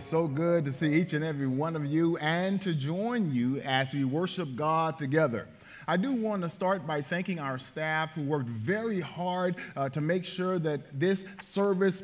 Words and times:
is 0.00 0.06
so 0.06 0.26
good 0.26 0.64
to 0.64 0.72
see 0.72 0.94
each 0.94 1.12
and 1.12 1.22
every 1.22 1.46
one 1.46 1.76
of 1.76 1.84
you 1.84 2.16
and 2.18 2.60
to 2.62 2.72
join 2.72 3.30
you 3.30 3.58
as 3.60 3.92
we 3.92 4.04
worship 4.04 4.48
God 4.56 4.98
together. 4.98 5.46
I 5.86 5.98
do 5.98 6.12
want 6.12 6.42
to 6.42 6.48
start 6.48 6.86
by 6.86 7.02
thanking 7.02 7.38
our 7.38 7.58
staff 7.58 8.14
who 8.14 8.22
worked 8.22 8.48
very 8.48 9.00
hard 9.00 9.56
uh, 9.76 9.90
to 9.90 10.00
make 10.00 10.24
sure 10.24 10.58
that 10.60 10.98
this 10.98 11.24
service, 11.42 12.02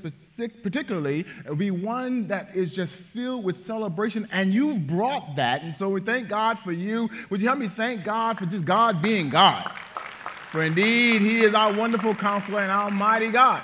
particularly, 0.62 1.24
will 1.48 1.56
be 1.56 1.70
one 1.70 2.26
that 2.26 2.54
is 2.54 2.74
just 2.74 2.94
filled 2.94 3.44
with 3.44 3.56
celebration, 3.64 4.28
and 4.30 4.52
you've 4.52 4.86
brought 4.86 5.36
that. 5.36 5.62
And 5.62 5.74
so 5.74 5.88
we 5.88 6.02
thank 6.02 6.28
God 6.28 6.58
for 6.58 6.72
you. 6.72 7.08
Would 7.30 7.40
you 7.40 7.46
help 7.46 7.60
me 7.60 7.68
thank 7.68 8.04
God 8.04 8.36
for 8.36 8.44
just 8.44 8.66
God 8.66 9.00
being 9.00 9.30
God? 9.30 9.62
For 9.62 10.62
indeed, 10.62 11.22
He 11.22 11.40
is 11.40 11.54
our 11.54 11.72
wonderful 11.72 12.14
counselor 12.14 12.60
and 12.60 12.70
almighty 12.70 13.30
God. 13.30 13.62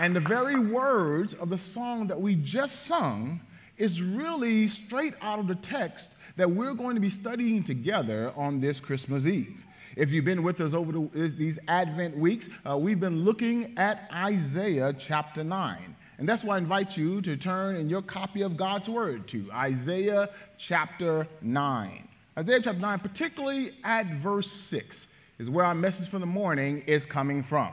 And 0.00 0.14
the 0.14 0.20
very 0.20 0.56
words 0.56 1.34
of 1.34 1.50
the 1.50 1.58
song 1.58 2.06
that 2.06 2.20
we 2.20 2.36
just 2.36 2.86
sung 2.86 3.40
is 3.76 4.00
really 4.00 4.68
straight 4.68 5.14
out 5.20 5.40
of 5.40 5.48
the 5.48 5.56
text 5.56 6.12
that 6.36 6.48
we're 6.48 6.74
going 6.74 6.94
to 6.94 7.00
be 7.00 7.10
studying 7.10 7.64
together 7.64 8.32
on 8.36 8.60
this 8.60 8.78
Christmas 8.78 9.26
Eve. 9.26 9.66
If 9.96 10.12
you've 10.12 10.24
been 10.24 10.44
with 10.44 10.60
us 10.60 10.72
over 10.72 10.92
the, 10.92 11.34
these 11.36 11.58
Advent 11.66 12.16
weeks, 12.16 12.48
uh, 12.64 12.78
we've 12.78 13.00
been 13.00 13.24
looking 13.24 13.76
at 13.76 14.08
Isaiah 14.14 14.92
chapter 14.92 15.42
9. 15.42 15.96
And 16.18 16.28
that's 16.28 16.44
why 16.44 16.54
I 16.54 16.58
invite 16.58 16.96
you 16.96 17.20
to 17.22 17.36
turn 17.36 17.74
in 17.74 17.90
your 17.90 18.02
copy 18.02 18.42
of 18.42 18.56
God's 18.56 18.88
Word 18.88 19.26
to 19.28 19.50
Isaiah 19.52 20.28
chapter 20.58 21.26
9. 21.42 22.08
Isaiah 22.38 22.60
chapter 22.60 22.80
9, 22.80 23.00
particularly 23.00 23.72
at 23.82 24.06
verse 24.06 24.50
6, 24.50 25.08
is 25.40 25.50
where 25.50 25.64
our 25.64 25.74
message 25.74 26.08
for 26.08 26.20
the 26.20 26.26
morning 26.26 26.84
is 26.86 27.04
coming 27.04 27.42
from. 27.42 27.72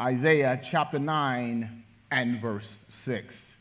Isaiah 0.00 0.60
chapter 0.60 0.98
9 0.98 1.84
and 2.10 2.40
verse 2.40 2.78
6. 2.88 3.56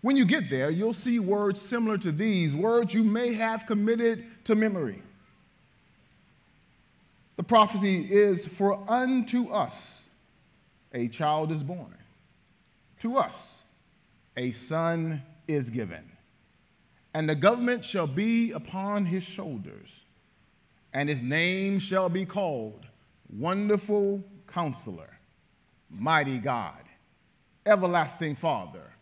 When 0.00 0.16
you 0.16 0.24
get 0.24 0.48
there, 0.48 0.70
you'll 0.70 0.94
see 0.94 1.18
words 1.18 1.60
similar 1.60 1.98
to 1.98 2.12
these, 2.12 2.54
words 2.54 2.94
you 2.94 3.04
may 3.04 3.34
have 3.34 3.66
committed 3.66 4.24
to 4.44 4.54
memory. 4.54 5.02
The 7.36 7.42
prophecy 7.42 8.08
is 8.10 8.46
For 8.46 8.82
unto 8.90 9.50
us 9.50 10.04
a 10.94 11.08
child 11.08 11.52
is 11.52 11.62
born, 11.62 11.94
to 13.00 13.18
us 13.18 13.58
a 14.34 14.52
son 14.52 15.22
is 15.46 15.68
given, 15.68 16.10
and 17.12 17.28
the 17.28 17.34
government 17.34 17.84
shall 17.84 18.06
be 18.06 18.52
upon 18.52 19.04
his 19.04 19.24
shoulders, 19.24 20.04
and 20.94 21.06
his 21.06 21.22
name 21.22 21.78
shall 21.78 22.08
be 22.08 22.24
called 22.24 22.86
Wonderful 23.28 24.24
Counselor 24.46 25.17
mighty 25.90 26.38
God, 26.38 26.82
everlasting 27.66 28.36
Father, 28.36 28.92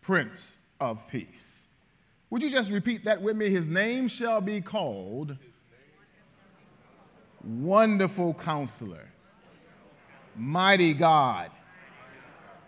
Prince 0.00 0.54
of 0.80 1.06
Peace. 1.08 1.60
Would 2.30 2.42
you 2.42 2.50
just 2.50 2.70
repeat 2.70 3.04
that 3.04 3.20
with 3.20 3.36
me? 3.36 3.50
His 3.50 3.66
name 3.66 4.08
shall 4.08 4.40
be 4.40 4.60
called 4.60 5.36
Wonderful 7.44 8.34
Counselor, 8.34 9.08
Mighty 10.36 10.94
God, 10.94 11.50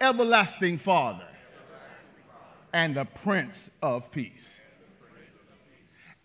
Everlasting 0.00 0.78
Father, 0.78 1.28
and 2.72 2.96
the 2.96 3.04
Prince 3.04 3.70
of 3.82 4.10
Peace. 4.10 4.58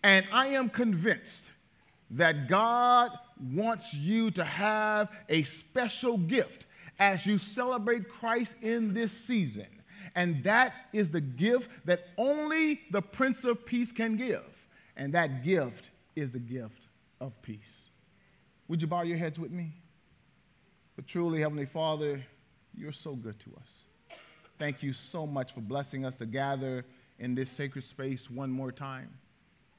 And 0.02 0.26
I 0.32 0.48
am 0.48 0.68
convinced 0.68 1.50
that 2.10 2.48
God 2.48 3.10
wants 3.52 3.94
you 3.94 4.30
to 4.32 4.44
have 4.44 5.08
a 5.28 5.44
special 5.44 6.18
gift 6.18 6.66
as 7.00 7.24
you 7.24 7.38
celebrate 7.38 8.08
Christ 8.08 8.54
in 8.60 8.92
this 8.92 9.10
season. 9.10 9.66
And 10.14 10.44
that 10.44 10.74
is 10.92 11.10
the 11.10 11.20
gift 11.20 11.70
that 11.86 12.08
only 12.18 12.82
the 12.90 13.00
Prince 13.00 13.44
of 13.44 13.64
Peace 13.64 13.90
can 13.90 14.16
give. 14.16 14.44
And 14.96 15.14
that 15.14 15.42
gift 15.42 15.90
is 16.14 16.30
the 16.30 16.38
gift 16.38 16.88
of 17.20 17.40
peace. 17.42 17.84
Would 18.68 18.82
you 18.82 18.88
bow 18.88 19.02
your 19.02 19.16
heads 19.16 19.38
with 19.38 19.50
me? 19.50 19.72
But 20.94 21.06
truly, 21.06 21.40
Heavenly 21.40 21.66
Father, 21.66 22.22
you're 22.76 22.92
so 22.92 23.14
good 23.14 23.40
to 23.40 23.50
us. 23.60 23.82
Thank 24.58 24.82
you 24.82 24.92
so 24.92 25.26
much 25.26 25.54
for 25.54 25.60
blessing 25.60 26.04
us 26.04 26.16
to 26.16 26.26
gather 26.26 26.84
in 27.18 27.34
this 27.34 27.50
sacred 27.50 27.84
space 27.84 28.30
one 28.30 28.50
more 28.50 28.70
time. 28.70 29.08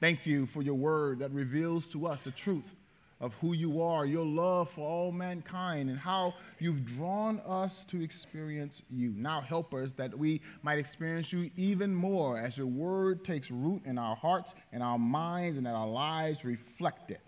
Thank 0.00 0.26
you 0.26 0.46
for 0.46 0.62
your 0.62 0.74
word 0.74 1.20
that 1.20 1.30
reveals 1.30 1.86
to 1.90 2.06
us 2.08 2.18
the 2.24 2.32
truth 2.32 2.74
of 3.22 3.32
who 3.34 3.52
you 3.54 3.80
are, 3.80 4.04
your 4.04 4.26
love 4.26 4.68
for 4.68 4.86
all 4.86 5.12
mankind, 5.12 5.88
and 5.88 5.98
how 5.98 6.34
you've 6.58 6.84
drawn 6.84 7.40
us 7.46 7.84
to 7.84 8.02
experience 8.02 8.82
you. 8.90 9.14
Now 9.16 9.40
help 9.40 9.72
us 9.72 9.92
that 9.92 10.18
we 10.18 10.42
might 10.62 10.78
experience 10.78 11.32
you 11.32 11.48
even 11.56 11.94
more 11.94 12.36
as 12.36 12.58
your 12.58 12.66
word 12.66 13.24
takes 13.24 13.50
root 13.50 13.80
in 13.86 13.96
our 13.96 14.16
hearts 14.16 14.56
and 14.72 14.82
our 14.82 14.98
minds, 14.98 15.56
and 15.56 15.66
that 15.66 15.74
our 15.74 15.88
lives 15.88 16.44
reflect 16.44 17.12
it. 17.12 17.20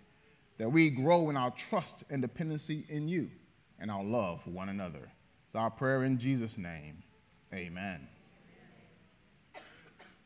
That 0.58 0.68
we 0.68 0.90
grow 0.90 1.30
in 1.30 1.36
our 1.36 1.52
trust 1.52 2.04
and 2.10 2.20
dependency 2.20 2.84
in 2.88 3.08
you 3.08 3.30
and 3.78 3.90
our 3.90 4.04
love 4.04 4.42
for 4.42 4.50
one 4.50 4.68
another. 4.68 5.10
It's 5.46 5.54
our 5.54 5.70
prayer 5.70 6.02
in 6.04 6.18
Jesus' 6.18 6.58
name. 6.58 7.02
Amen. 7.52 8.08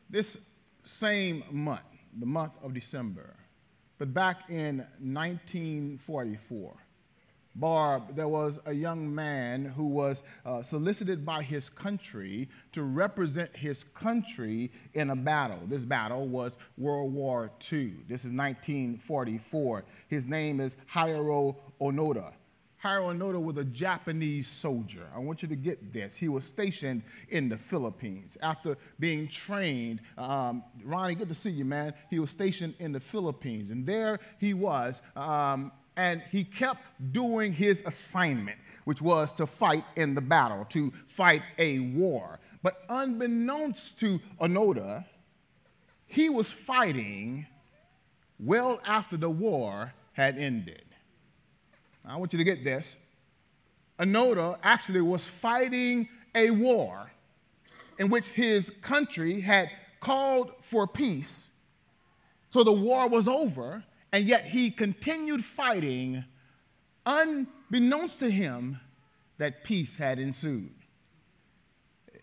This 0.09 0.35
same 0.83 1.43
month, 1.51 1.81
the 2.19 2.25
month 2.25 2.53
of 2.63 2.73
December, 2.73 3.35
but 3.99 4.13
back 4.13 4.49
in 4.49 4.77
1944, 4.99 6.73
Barb, 7.55 8.15
there 8.15 8.27
was 8.27 8.59
a 8.65 8.73
young 8.73 9.13
man 9.13 9.65
who 9.65 9.87
was 9.87 10.23
uh, 10.45 10.61
solicited 10.61 11.25
by 11.25 11.43
his 11.43 11.67
country 11.67 12.47
to 12.71 12.83
represent 12.83 13.53
his 13.55 13.83
country 13.83 14.71
in 14.93 15.09
a 15.09 15.15
battle. 15.15 15.59
This 15.67 15.81
battle 15.81 16.27
was 16.27 16.53
World 16.77 17.13
War 17.13 17.51
II. 17.71 17.95
This 18.07 18.23
is 18.23 18.31
1944. 18.31 19.83
His 20.07 20.25
name 20.25 20.61
is 20.61 20.77
Hiroo 20.93 21.55
Onoda. 21.81 22.31
Hiroo 22.83 23.13
Onoda 23.13 23.41
was 23.41 23.57
a 23.57 23.65
Japanese 23.65 24.47
soldier. 24.47 25.05
I 25.13 25.19
want 25.19 25.41
you 25.41 25.49
to 25.49 25.55
get 25.55 25.91
this. 25.91 26.15
He 26.15 26.29
was 26.29 26.45
stationed 26.45 27.03
in 27.27 27.49
the 27.49 27.57
Philippines. 27.57 28.37
After 28.41 28.77
being 28.99 29.27
trained, 29.27 29.99
um, 30.17 30.63
Ronnie, 30.85 31.15
good 31.15 31.27
to 31.27 31.35
see 31.35 31.49
you, 31.49 31.65
man. 31.65 31.93
He 32.09 32.19
was 32.19 32.29
stationed 32.29 32.75
in 32.79 32.93
the 32.93 32.99
Philippines. 32.99 33.71
And 33.71 33.85
there 33.85 34.19
he 34.39 34.53
was, 34.53 35.01
um, 35.17 35.73
and 35.97 36.21
he 36.31 36.45
kept 36.45 36.83
doing 37.11 37.51
his 37.51 37.83
assignment, 37.85 38.57
which 38.85 39.01
was 39.01 39.33
to 39.35 39.45
fight 39.45 39.83
in 39.97 40.15
the 40.15 40.21
battle, 40.21 40.65
to 40.69 40.93
fight 41.07 41.41
a 41.57 41.79
war. 41.79 42.39
But 42.63 42.85
unbeknownst 42.87 43.99
to 43.99 44.21
Onoda, 44.39 45.03
he 46.05 46.29
was 46.29 46.49
fighting 46.49 47.45
well 48.39 48.79
after 48.85 49.17
the 49.17 49.29
war 49.29 49.93
had 50.13 50.37
ended. 50.37 50.88
I 52.09 52.17
want 52.17 52.33
you 52.33 52.37
to 52.37 52.43
get 52.43 52.63
this. 52.63 52.95
Onoda 53.99 54.57
actually 54.63 55.01
was 55.01 55.25
fighting 55.25 56.09
a 56.33 56.49
war 56.49 57.11
in 57.99 58.09
which 58.09 58.27
his 58.27 58.71
country 58.81 59.41
had 59.41 59.69
called 59.99 60.53
for 60.61 60.87
peace. 60.87 61.47
So 62.51 62.63
the 62.63 62.71
war 62.71 63.07
was 63.07 63.27
over, 63.27 63.83
and 64.11 64.25
yet 64.25 64.45
he 64.45 64.71
continued 64.71 65.45
fighting, 65.45 66.23
unbeknownst 67.05 68.19
to 68.21 68.31
him 68.31 68.79
that 69.37 69.63
peace 69.63 69.95
had 69.95 70.17
ensued. 70.17 70.73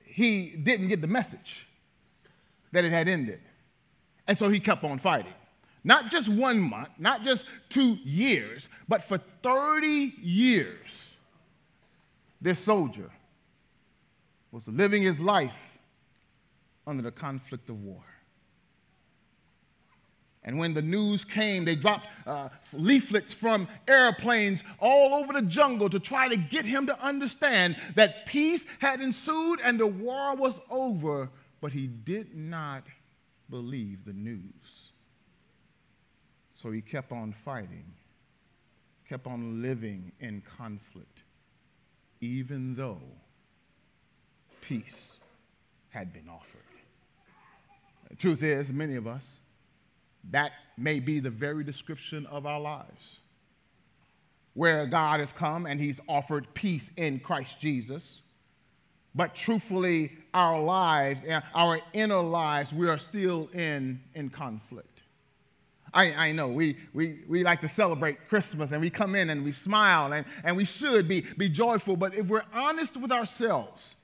He 0.04 0.50
didn't 0.50 0.88
get 0.88 1.00
the 1.00 1.06
message 1.06 1.68
that 2.72 2.84
it 2.84 2.90
had 2.90 3.06
ended, 3.06 3.40
and 4.26 4.36
so 4.36 4.48
he 4.48 4.58
kept 4.58 4.82
on 4.82 4.98
fighting. 4.98 5.32
Not 5.86 6.10
just 6.10 6.28
one 6.28 6.60
month, 6.60 6.88
not 6.98 7.22
just 7.22 7.46
two 7.68 7.94
years, 8.02 8.68
but 8.88 9.04
for 9.04 9.18
30 9.44 10.14
years, 10.20 11.14
this 12.40 12.58
soldier 12.58 13.08
was 14.50 14.66
living 14.66 15.02
his 15.02 15.20
life 15.20 15.78
under 16.88 17.04
the 17.04 17.12
conflict 17.12 17.70
of 17.70 17.80
war. 17.84 18.02
And 20.42 20.58
when 20.58 20.74
the 20.74 20.82
news 20.82 21.24
came, 21.24 21.64
they 21.64 21.76
dropped 21.76 22.08
uh, 22.26 22.48
leaflets 22.72 23.32
from 23.32 23.68
airplanes 23.86 24.64
all 24.80 25.14
over 25.14 25.32
the 25.32 25.42
jungle 25.42 25.88
to 25.90 26.00
try 26.00 26.26
to 26.26 26.36
get 26.36 26.64
him 26.64 26.86
to 26.86 27.00
understand 27.00 27.76
that 27.94 28.26
peace 28.26 28.66
had 28.80 29.00
ensued 29.00 29.60
and 29.62 29.78
the 29.78 29.86
war 29.86 30.34
was 30.34 30.58
over, 30.68 31.30
but 31.60 31.70
he 31.70 31.86
did 31.86 32.34
not 32.34 32.82
believe 33.48 34.04
the 34.04 34.12
news. 34.12 34.85
So 36.66 36.72
he 36.72 36.80
kept 36.80 37.12
on 37.12 37.32
fighting, 37.44 37.84
kept 39.08 39.28
on 39.28 39.62
living 39.62 40.10
in 40.18 40.42
conflict, 40.58 41.22
even 42.20 42.74
though 42.74 42.98
peace 44.62 45.14
had 45.90 46.12
been 46.12 46.28
offered. 46.28 46.58
The 48.10 48.16
truth 48.16 48.42
is, 48.42 48.72
many 48.72 48.96
of 48.96 49.06
us, 49.06 49.38
that 50.32 50.50
may 50.76 50.98
be 50.98 51.20
the 51.20 51.30
very 51.30 51.62
description 51.62 52.26
of 52.26 52.46
our 52.46 52.58
lives. 52.58 53.20
Where 54.54 54.86
God 54.86 55.20
has 55.20 55.30
come 55.30 55.66
and 55.66 55.80
He's 55.80 56.00
offered 56.08 56.52
peace 56.52 56.90
in 56.96 57.20
Christ 57.20 57.60
Jesus, 57.60 58.22
but 59.14 59.36
truthfully, 59.36 60.14
our 60.34 60.60
lives 60.60 61.22
our 61.54 61.78
inner 61.92 62.20
lives, 62.20 62.72
we 62.72 62.88
are 62.88 62.98
still 62.98 63.50
in, 63.54 64.00
in 64.16 64.30
conflict. 64.30 64.95
I, 65.94 66.12
I 66.12 66.32
know 66.32 66.48
we, 66.48 66.76
we, 66.92 67.20
we 67.28 67.42
like 67.42 67.60
to 67.62 67.68
celebrate 67.68 68.28
Christmas 68.28 68.72
and 68.72 68.80
we 68.80 68.90
come 68.90 69.14
in 69.14 69.30
and 69.30 69.44
we 69.44 69.52
smile 69.52 70.12
and, 70.12 70.26
and 70.44 70.56
we 70.56 70.64
should 70.64 71.08
be, 71.08 71.22
be 71.38 71.48
joyful, 71.48 71.96
but 71.96 72.14
if 72.14 72.28
we're 72.28 72.44
honest 72.52 72.96
with 72.96 73.12
ourselves, 73.12 73.96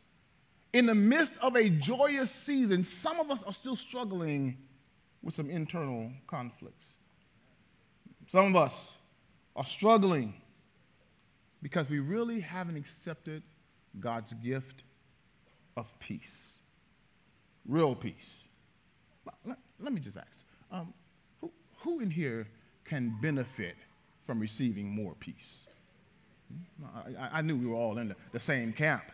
in 0.72 0.86
the 0.86 0.94
midst 0.94 1.34
of 1.42 1.56
a 1.56 1.68
joyous 1.68 2.30
season, 2.30 2.84
some 2.84 3.20
of 3.20 3.30
us 3.30 3.42
are 3.42 3.52
still 3.52 3.76
struggling 3.76 4.56
with 5.22 5.34
some 5.34 5.50
internal 5.50 6.10
conflicts. 6.26 6.86
Some 8.28 8.46
of 8.46 8.56
us 8.56 8.74
are 9.54 9.66
struggling 9.66 10.34
because 11.60 11.90
we 11.90 11.98
really 11.98 12.40
haven't 12.40 12.76
accepted 12.76 13.42
God's 14.00 14.32
gift 14.34 14.84
of 15.76 15.96
peace. 15.98 16.56
Real 17.66 17.94
peace. 17.94 18.44
Let, 19.44 19.58
let 19.78 19.92
me 19.92 20.00
just 20.00 20.16
ask 20.16 20.44
um, 20.70 20.92
who, 21.82 22.00
in 22.00 22.10
here 22.10 22.46
can 22.84 23.16
benefit 23.20 23.76
from 24.26 24.40
receiving 24.40 24.88
more 24.88 25.14
peace? 25.18 25.60
Hmm? 26.48 27.16
I, 27.18 27.38
I, 27.38 27.42
knew 27.42 27.56
we 27.56 27.66
were 27.66 27.76
all 27.76 27.98
in 27.98 28.08
the, 28.08 28.16
the 28.32 28.40
same 28.40 28.72
camp 28.72 29.04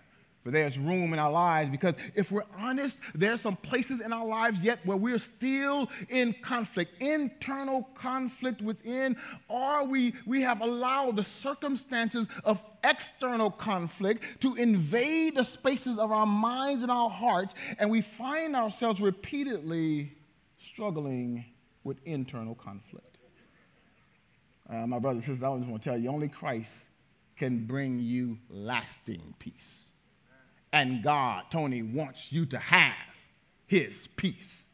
but 0.48 0.54
there's 0.54 0.78
room 0.78 1.12
in 1.12 1.18
our 1.18 1.30
lives 1.30 1.68
because 1.68 1.94
if 2.14 2.32
we're 2.32 2.46
honest, 2.56 2.98
there's 3.14 3.42
some 3.42 3.56
places 3.56 4.00
in 4.00 4.14
our 4.14 4.24
lives 4.24 4.60
yet 4.60 4.78
where 4.86 4.96
we're 4.96 5.18
still 5.18 5.90
in 6.08 6.34
conflict, 6.40 7.02
internal 7.02 7.82
conflict 7.94 8.62
within, 8.62 9.14
or 9.48 9.84
we, 9.84 10.14
we 10.24 10.40
have 10.40 10.62
allowed 10.62 11.16
the 11.16 11.22
circumstances 11.22 12.28
of 12.44 12.64
external 12.82 13.50
conflict 13.50 14.40
to 14.40 14.54
invade 14.54 15.34
the 15.34 15.44
spaces 15.44 15.98
of 15.98 16.10
our 16.12 16.24
minds 16.24 16.82
and 16.82 16.90
our 16.90 17.10
hearts, 17.10 17.54
and 17.78 17.90
we 17.90 18.00
find 18.00 18.56
ourselves 18.56 19.02
repeatedly 19.02 20.12
struggling 20.58 21.44
with 21.84 21.98
internal 22.04 22.54
conflict. 22.54 23.18
Uh, 24.70 24.86
my 24.86 24.98
brothers 24.98 25.26
and 25.26 25.36
sisters, 25.36 25.42
I 25.42 25.56
just 25.56 25.68
want 25.68 25.82
to 25.82 25.88
tell 25.88 25.98
you 25.98 26.10
only 26.10 26.28
Christ 26.28 26.88
can 27.36 27.66
bring 27.66 27.98
you 27.98 28.38
lasting 28.50 29.34
peace. 29.38 29.84
And 30.72 31.02
God, 31.02 31.44
Tony, 31.50 31.82
wants 31.82 32.30
you 32.32 32.44
to 32.46 32.58
have 32.58 32.94
his 33.66 34.08
peace. 34.16 34.67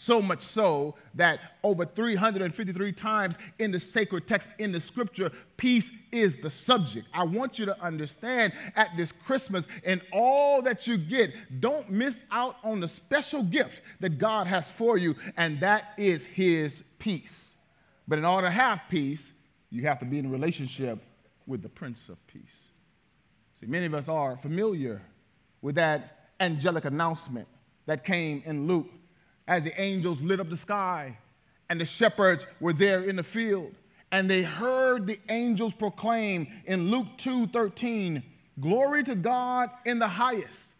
So 0.00 0.22
much 0.22 0.40
so 0.40 0.94
that 1.16 1.40
over 1.62 1.84
353 1.84 2.90
times 2.92 3.36
in 3.58 3.70
the 3.70 3.78
sacred 3.78 4.26
text 4.26 4.48
in 4.58 4.72
the 4.72 4.80
scripture, 4.80 5.30
peace 5.58 5.90
is 6.10 6.38
the 6.38 6.48
subject. 6.48 7.06
I 7.12 7.24
want 7.24 7.58
you 7.58 7.66
to 7.66 7.78
understand 7.82 8.54
at 8.76 8.96
this 8.96 9.12
Christmas 9.12 9.66
and 9.84 10.00
all 10.10 10.62
that 10.62 10.86
you 10.86 10.96
get, 10.96 11.34
don't 11.60 11.90
miss 11.90 12.16
out 12.30 12.56
on 12.64 12.80
the 12.80 12.88
special 12.88 13.42
gift 13.42 13.82
that 14.00 14.16
God 14.16 14.46
has 14.46 14.70
for 14.70 14.96
you, 14.96 15.16
and 15.36 15.60
that 15.60 15.92
is 15.98 16.24
his 16.24 16.82
peace. 16.98 17.56
But 18.08 18.18
in 18.18 18.24
order 18.24 18.46
to 18.46 18.52
have 18.52 18.80
peace, 18.88 19.30
you 19.68 19.82
have 19.82 19.98
to 19.98 20.06
be 20.06 20.18
in 20.18 20.24
a 20.24 20.30
relationship 20.30 20.98
with 21.46 21.60
the 21.60 21.68
Prince 21.68 22.08
of 22.08 22.26
Peace. 22.26 22.56
See, 23.60 23.66
many 23.66 23.84
of 23.84 23.92
us 23.92 24.08
are 24.08 24.38
familiar 24.38 25.02
with 25.60 25.74
that 25.74 26.30
angelic 26.40 26.86
announcement 26.86 27.48
that 27.84 28.02
came 28.02 28.42
in 28.46 28.66
Luke 28.66 28.88
as 29.50 29.64
the 29.64 29.80
angels 29.80 30.22
lit 30.22 30.38
up 30.38 30.48
the 30.48 30.56
sky 30.56 31.18
and 31.68 31.80
the 31.80 31.84
shepherds 31.84 32.46
were 32.60 32.72
there 32.72 33.02
in 33.02 33.16
the 33.16 33.22
field. 33.22 33.74
And 34.12 34.30
they 34.30 34.42
heard 34.42 35.06
the 35.06 35.18
angels 35.28 35.72
proclaim 35.74 36.46
in 36.66 36.88
Luke 36.90 37.18
2:13 37.18 38.22
glory 38.60 39.02
to 39.02 39.14
God 39.16 39.70
in 39.84 39.98
the 39.98 40.08
highest 40.08 40.72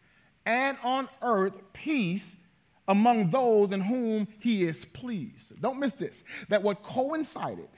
and 0.47 0.79
on 0.85 1.09
earth 1.21 1.55
peace 1.73 2.37
among 2.87 3.31
those 3.31 3.73
in 3.73 3.81
whom 3.81 4.29
he 4.39 4.65
is 4.65 4.85
pleased. 4.85 5.61
Don't 5.61 5.81
miss 5.81 5.95
this 5.95 6.23
that 6.49 6.63
what 6.63 6.83
coincided 6.85 7.69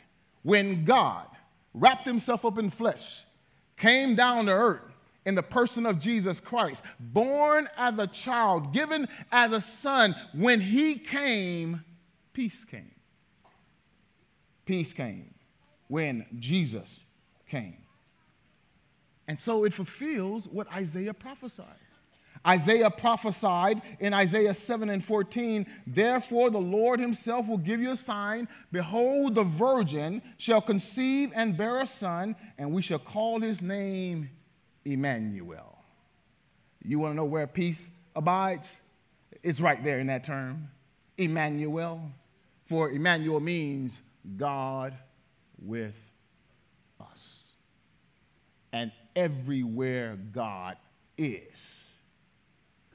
when 0.42 0.84
God 0.84 1.26
wrapped 1.72 2.06
himself 2.06 2.44
up 2.44 2.58
in 2.58 2.68
flesh 2.68 3.24
came 3.78 4.14
down 4.14 4.46
to 4.46 4.52
earth 4.52 4.91
in 5.24 5.34
the 5.34 5.42
person 5.42 5.86
of 5.86 5.98
Jesus 5.98 6.40
Christ, 6.40 6.82
born 6.98 7.68
as 7.76 7.98
a 7.98 8.06
child, 8.06 8.72
given 8.72 9.08
as 9.30 9.52
a 9.52 9.60
son. 9.60 10.14
When 10.34 10.60
he 10.60 10.96
came, 10.96 11.84
peace 12.32 12.64
came. 12.64 12.90
Peace 14.64 14.92
came 14.92 15.34
when 15.88 16.26
Jesus 16.38 17.00
came. 17.48 17.76
And 19.28 19.40
so 19.40 19.64
it 19.64 19.72
fulfills 19.72 20.46
what 20.46 20.70
Isaiah 20.72 21.14
prophesied. 21.14 21.66
Isaiah 22.44 22.90
prophesied 22.90 23.82
in 24.00 24.12
Isaiah 24.12 24.54
7 24.54 24.90
and 24.90 25.04
14, 25.04 25.64
Therefore 25.86 26.50
the 26.50 26.58
Lord 26.58 26.98
himself 26.98 27.46
will 27.46 27.58
give 27.58 27.80
you 27.80 27.92
a 27.92 27.96
sign. 27.96 28.48
Behold, 28.72 29.36
the 29.36 29.44
virgin 29.44 30.22
shall 30.38 30.60
conceive 30.60 31.32
and 31.36 31.56
bear 31.56 31.80
a 31.80 31.86
son, 31.86 32.34
and 32.58 32.72
we 32.72 32.82
shall 32.82 32.98
call 32.98 33.40
his 33.40 33.62
name 33.62 34.28
Emmanuel. 34.84 35.78
You 36.84 36.98
want 36.98 37.12
to 37.12 37.16
know 37.16 37.24
where 37.24 37.46
peace 37.46 37.84
abides? 38.14 38.74
It's 39.42 39.60
right 39.60 39.82
there 39.82 40.00
in 40.00 40.08
that 40.08 40.24
term, 40.24 40.68
Emmanuel. 41.16 42.02
For 42.66 42.90
Emmanuel 42.90 43.40
means 43.40 44.00
God 44.36 44.96
with 45.60 45.94
us. 47.00 47.48
And 48.72 48.90
everywhere 49.14 50.16
God 50.32 50.76
is, 51.18 51.92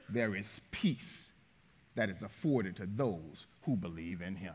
there 0.08 0.34
is 0.34 0.60
peace 0.70 1.30
that 1.94 2.08
is 2.08 2.22
afforded 2.22 2.76
to 2.76 2.86
those 2.86 3.46
who 3.62 3.76
believe 3.76 4.22
in 4.22 4.34
him. 4.36 4.54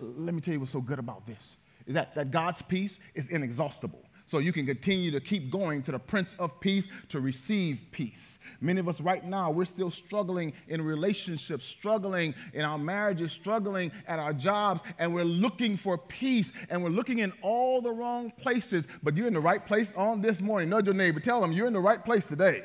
Let 0.00 0.34
me 0.34 0.40
tell 0.40 0.54
you 0.54 0.60
what's 0.60 0.72
so 0.72 0.80
good 0.80 0.98
about 0.98 1.26
this 1.26 1.56
is 1.86 1.94
that, 1.94 2.14
that 2.14 2.30
God's 2.30 2.62
peace 2.62 2.98
is 3.14 3.28
inexhaustible 3.28 4.04
so 4.32 4.38
you 4.38 4.50
can 4.50 4.64
continue 4.64 5.10
to 5.10 5.20
keep 5.20 5.50
going 5.50 5.82
to 5.82 5.92
the 5.92 5.98
Prince 5.98 6.34
of 6.38 6.58
Peace 6.58 6.86
to 7.10 7.20
receive 7.20 7.82
peace. 7.90 8.38
Many 8.62 8.80
of 8.80 8.88
us 8.88 8.98
right 8.98 9.22
now, 9.22 9.50
we're 9.50 9.66
still 9.66 9.90
struggling 9.90 10.54
in 10.68 10.80
relationships, 10.80 11.66
struggling 11.66 12.34
in 12.54 12.62
our 12.62 12.78
marriages, 12.78 13.30
struggling 13.30 13.92
at 14.06 14.18
our 14.18 14.32
jobs, 14.32 14.80
and 14.98 15.12
we're 15.12 15.22
looking 15.22 15.76
for 15.76 15.98
peace, 15.98 16.50
and 16.70 16.82
we're 16.82 16.88
looking 16.88 17.18
in 17.18 17.30
all 17.42 17.82
the 17.82 17.90
wrong 17.90 18.30
places. 18.38 18.86
But 19.02 19.18
you're 19.18 19.26
in 19.26 19.34
the 19.34 19.40
right 19.40 19.66
place 19.66 19.92
on 19.96 20.22
this 20.22 20.40
morning. 20.40 20.70
Nudge 20.70 20.86
your 20.86 20.94
neighbor, 20.94 21.20
tell 21.20 21.42
them 21.42 21.52
you're 21.52 21.66
in 21.66 21.74
the 21.74 21.78
right 21.78 22.02
place 22.02 22.26
today. 22.26 22.64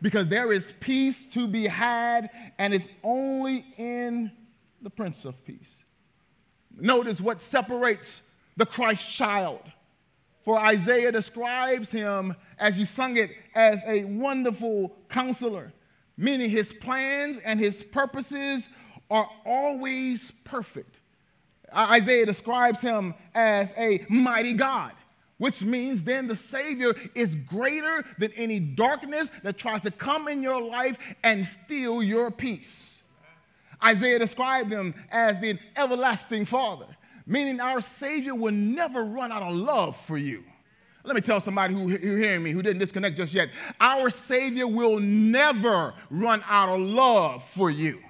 Because 0.00 0.26
there 0.28 0.54
is 0.54 0.72
peace 0.80 1.26
to 1.34 1.48
be 1.48 1.66
had, 1.66 2.30
and 2.58 2.72
it's 2.72 2.88
only 3.04 3.66
in 3.76 4.32
the 4.80 4.88
Prince 4.88 5.26
of 5.26 5.44
Peace. 5.44 5.84
Notice 6.78 7.20
what 7.20 7.42
separates 7.42 8.22
the 8.56 8.64
Christ 8.64 9.12
child 9.12 9.60
for 10.50 10.58
Isaiah 10.58 11.12
describes 11.12 11.92
him, 11.92 12.34
as 12.58 12.76
you 12.76 12.84
sung 12.84 13.16
it, 13.16 13.30
as 13.54 13.84
a 13.86 14.02
wonderful 14.02 14.96
counselor, 15.08 15.72
meaning 16.16 16.50
his 16.50 16.72
plans 16.72 17.38
and 17.44 17.60
his 17.60 17.84
purposes 17.84 18.68
are 19.08 19.30
always 19.46 20.32
perfect. 20.42 20.96
Isaiah 21.72 22.26
describes 22.26 22.80
him 22.80 23.14
as 23.32 23.72
a 23.78 24.04
mighty 24.08 24.52
God, 24.54 24.90
which 25.38 25.62
means 25.62 26.02
then 26.02 26.26
the 26.26 26.34
Savior 26.34 26.96
is 27.14 27.36
greater 27.36 28.04
than 28.18 28.32
any 28.32 28.58
darkness 28.58 29.28
that 29.44 29.56
tries 29.56 29.82
to 29.82 29.92
come 29.92 30.26
in 30.26 30.42
your 30.42 30.60
life 30.60 30.98
and 31.22 31.46
steal 31.46 32.02
your 32.02 32.32
peace. 32.32 33.04
Isaiah 33.80 34.18
described 34.18 34.72
him 34.72 34.96
as 35.12 35.38
the 35.38 35.60
everlasting 35.76 36.44
Father 36.44 36.88
meaning 37.30 37.60
our 37.60 37.80
Savior 37.80 38.34
will 38.34 38.52
never 38.52 39.04
run 39.04 39.30
out 39.30 39.42
of 39.42 39.54
love 39.54 39.96
for 39.96 40.18
you. 40.18 40.42
Let 41.04 41.14
me 41.14 41.22
tell 41.22 41.40
somebody 41.40 41.72
who, 41.72 41.88
who 41.88 42.16
hearing 42.16 42.42
me 42.42 42.50
who 42.50 42.60
didn't 42.60 42.80
disconnect 42.80 43.16
just 43.16 43.32
yet. 43.32 43.50
Our 43.80 44.10
Savior 44.10 44.66
will 44.66 44.98
never 44.98 45.94
run 46.10 46.42
out 46.46 46.68
of 46.68 46.80
love 46.80 47.42
for 47.44 47.70
you. 47.70 48.00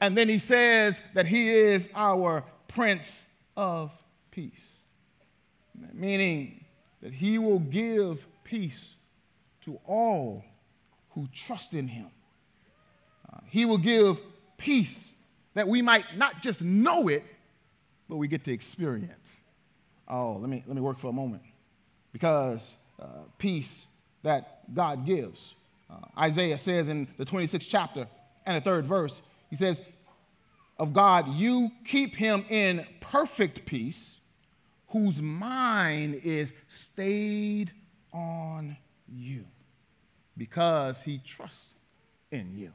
And 0.00 0.16
then 0.16 0.28
he 0.28 0.38
says 0.38 1.00
that 1.12 1.26
he 1.26 1.50
is 1.50 1.88
our 1.94 2.44
Prince 2.66 3.24
of 3.56 3.92
Peace, 4.30 4.72
meaning 5.92 6.64
that 7.02 7.12
he 7.12 7.38
will 7.38 7.60
give 7.60 8.26
peace 8.42 8.94
to 9.64 9.78
all 9.86 10.44
who 11.10 11.28
trust 11.32 11.74
in 11.74 11.86
him. 11.86 12.08
Uh, 13.32 13.38
he 13.46 13.64
will 13.64 13.78
give 13.78 14.18
peace 14.56 15.10
that 15.54 15.68
we 15.68 15.82
might 15.82 16.16
not 16.16 16.42
just 16.42 16.62
know 16.62 17.06
it, 17.08 17.22
but 18.08 18.16
we 18.16 18.28
get 18.28 18.44
to 18.44 18.52
experience. 18.52 19.40
Oh, 20.08 20.38
let 20.40 20.50
me, 20.50 20.62
let 20.66 20.76
me 20.76 20.82
work 20.82 20.98
for 20.98 21.08
a 21.08 21.12
moment. 21.12 21.42
Because 22.12 22.74
uh, 23.00 23.06
peace 23.38 23.86
that 24.22 24.72
God 24.74 25.06
gives. 25.06 25.54
Uh, 25.90 25.96
Isaiah 26.18 26.58
says 26.58 26.88
in 26.88 27.08
the 27.18 27.24
26th 27.24 27.66
chapter 27.68 28.06
and 28.46 28.56
the 28.56 28.60
third 28.60 28.86
verse, 28.86 29.20
he 29.50 29.56
says, 29.56 29.80
Of 30.78 30.92
God, 30.92 31.28
you 31.34 31.70
keep 31.84 32.14
him 32.14 32.44
in 32.48 32.86
perfect 33.00 33.66
peace, 33.66 34.16
whose 34.88 35.20
mind 35.20 36.20
is 36.24 36.52
stayed 36.68 37.72
on 38.12 38.76
you. 39.08 39.44
because 40.36 41.00
he 41.02 41.18
trusts 41.18 41.74
in 42.30 42.56
you. 42.56 42.72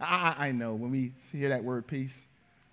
I, 0.00 0.34
I 0.38 0.52
know 0.52 0.74
when 0.74 0.90
we 0.90 1.12
hear 1.32 1.50
that 1.50 1.64
word 1.64 1.86
peace, 1.86 2.24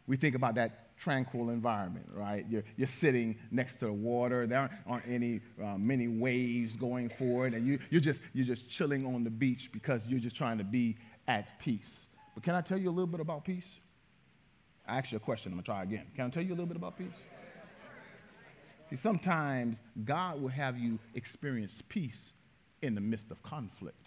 we 0.07 0.17
think 0.17 0.35
about 0.35 0.55
that 0.55 0.86
tranquil 0.97 1.49
environment, 1.49 2.07
right? 2.13 2.45
You're, 2.49 2.63
you're 2.75 2.87
sitting 2.87 3.37
next 3.51 3.77
to 3.77 3.85
the 3.85 3.93
water. 3.93 4.47
There 4.47 4.69
aren't, 4.85 5.07
any 5.07 5.41
uh, 5.63 5.77
many 5.77 6.07
waves 6.07 6.75
going 6.75 7.09
forward, 7.09 7.53
and 7.53 7.65
you, 7.65 7.79
you're, 7.89 8.01
just, 8.01 8.21
you're 8.33 8.45
just 8.45 8.69
chilling 8.69 9.05
on 9.05 9.23
the 9.23 9.29
beach 9.29 9.69
because 9.71 10.05
you're 10.07 10.19
just 10.19 10.35
trying 10.35 10.57
to 10.57 10.63
be 10.63 10.97
at 11.27 11.59
peace. 11.59 11.99
But 12.33 12.43
can 12.43 12.55
I 12.55 12.61
tell 12.61 12.77
you 12.77 12.89
a 12.89 12.91
little 12.91 13.07
bit 13.07 13.19
about 13.19 13.45
peace? 13.45 13.79
I 14.87 14.97
asked 14.97 15.11
you 15.11 15.17
a 15.17 15.19
question. 15.19 15.51
I'm 15.51 15.57
going 15.57 15.63
to 15.63 15.71
try 15.71 15.83
again. 15.83 16.05
Can 16.15 16.25
I 16.25 16.29
tell 16.29 16.43
you 16.43 16.49
a 16.49 16.55
little 16.55 16.65
bit 16.65 16.77
about 16.77 16.97
peace? 16.97 17.21
See, 18.89 18.95
sometimes 18.95 19.81
God 20.05 20.41
will 20.41 20.47
have 20.49 20.77
you 20.77 20.97
experience 21.13 21.83
peace 21.89 22.31
in 22.81 22.95
the 22.95 23.01
midst 23.01 23.31
of 23.31 23.43
conflict. 23.43 24.06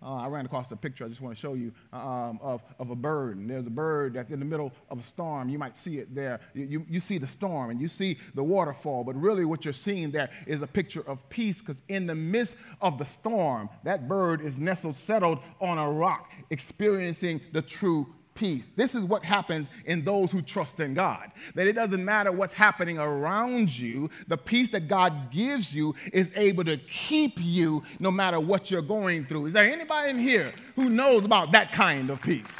Uh, 0.00 0.14
I 0.14 0.28
ran 0.28 0.46
across 0.46 0.70
a 0.70 0.76
picture 0.76 1.04
I 1.04 1.08
just 1.08 1.20
want 1.20 1.34
to 1.34 1.40
show 1.40 1.54
you 1.54 1.72
um, 1.92 2.38
of, 2.40 2.62
of 2.78 2.90
a 2.90 2.96
bird. 2.96 3.36
And 3.36 3.50
there's 3.50 3.66
a 3.66 3.70
bird 3.70 4.14
that's 4.14 4.30
in 4.30 4.38
the 4.38 4.44
middle 4.44 4.72
of 4.90 5.00
a 5.00 5.02
storm. 5.02 5.48
You 5.48 5.58
might 5.58 5.76
see 5.76 5.98
it 5.98 6.14
there. 6.14 6.40
You, 6.54 6.64
you, 6.66 6.86
you 6.88 7.00
see 7.00 7.18
the 7.18 7.26
storm 7.26 7.70
and 7.70 7.80
you 7.80 7.88
see 7.88 8.18
the 8.34 8.42
waterfall, 8.42 9.02
but 9.02 9.20
really 9.20 9.44
what 9.44 9.64
you're 9.64 9.74
seeing 9.74 10.10
there 10.10 10.30
is 10.46 10.62
a 10.62 10.66
picture 10.66 11.02
of 11.08 11.28
peace 11.30 11.58
because 11.58 11.82
in 11.88 12.06
the 12.06 12.14
midst 12.14 12.56
of 12.80 12.98
the 12.98 13.04
storm, 13.04 13.68
that 13.84 14.06
bird 14.06 14.40
is 14.40 14.58
nestled, 14.58 14.94
settled 14.94 15.40
on 15.60 15.78
a 15.78 15.90
rock, 15.90 16.30
experiencing 16.50 17.40
the 17.52 17.62
true 17.62 18.06
peace. 18.38 18.68
This 18.76 18.94
is 18.94 19.04
what 19.04 19.24
happens 19.24 19.68
in 19.84 20.04
those 20.04 20.30
who 20.30 20.40
trust 20.40 20.78
in 20.80 20.94
God. 20.94 21.30
That 21.54 21.66
it 21.66 21.72
doesn't 21.72 22.04
matter 22.04 22.30
what's 22.30 22.54
happening 22.54 22.98
around 22.98 23.76
you, 23.76 24.08
the 24.28 24.38
peace 24.38 24.70
that 24.70 24.88
God 24.88 25.30
gives 25.30 25.74
you 25.74 25.94
is 26.12 26.32
able 26.36 26.64
to 26.64 26.76
keep 26.76 27.34
you 27.36 27.82
no 27.98 28.10
matter 28.10 28.38
what 28.38 28.70
you're 28.70 28.80
going 28.80 29.24
through. 29.26 29.46
Is 29.46 29.52
there 29.54 29.70
anybody 29.70 30.10
in 30.10 30.18
here 30.18 30.50
who 30.76 30.88
knows 30.88 31.24
about 31.24 31.50
that 31.52 31.72
kind 31.72 32.10
of 32.10 32.22
peace? 32.22 32.56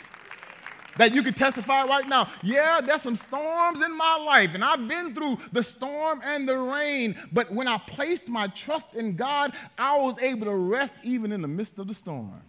That 0.96 1.14
you 1.14 1.22
can 1.22 1.32
testify 1.32 1.84
right 1.84 2.08
now, 2.08 2.28
yeah, 2.42 2.80
there's 2.80 3.02
some 3.02 3.14
storms 3.14 3.80
in 3.80 3.96
my 3.96 4.16
life, 4.16 4.54
and 4.54 4.64
I've 4.64 4.88
been 4.88 5.14
through 5.14 5.38
the 5.52 5.62
storm 5.62 6.20
and 6.24 6.48
the 6.48 6.58
rain, 6.58 7.14
but 7.32 7.52
when 7.52 7.68
I 7.68 7.78
placed 7.78 8.28
my 8.28 8.48
trust 8.48 8.96
in 8.96 9.14
God, 9.14 9.52
I 9.78 9.96
was 9.96 10.18
able 10.20 10.46
to 10.46 10.56
rest 10.56 10.96
even 11.04 11.30
in 11.30 11.40
the 11.40 11.46
midst 11.46 11.78
of 11.78 11.86
the 11.86 11.94
storm. 11.94 12.42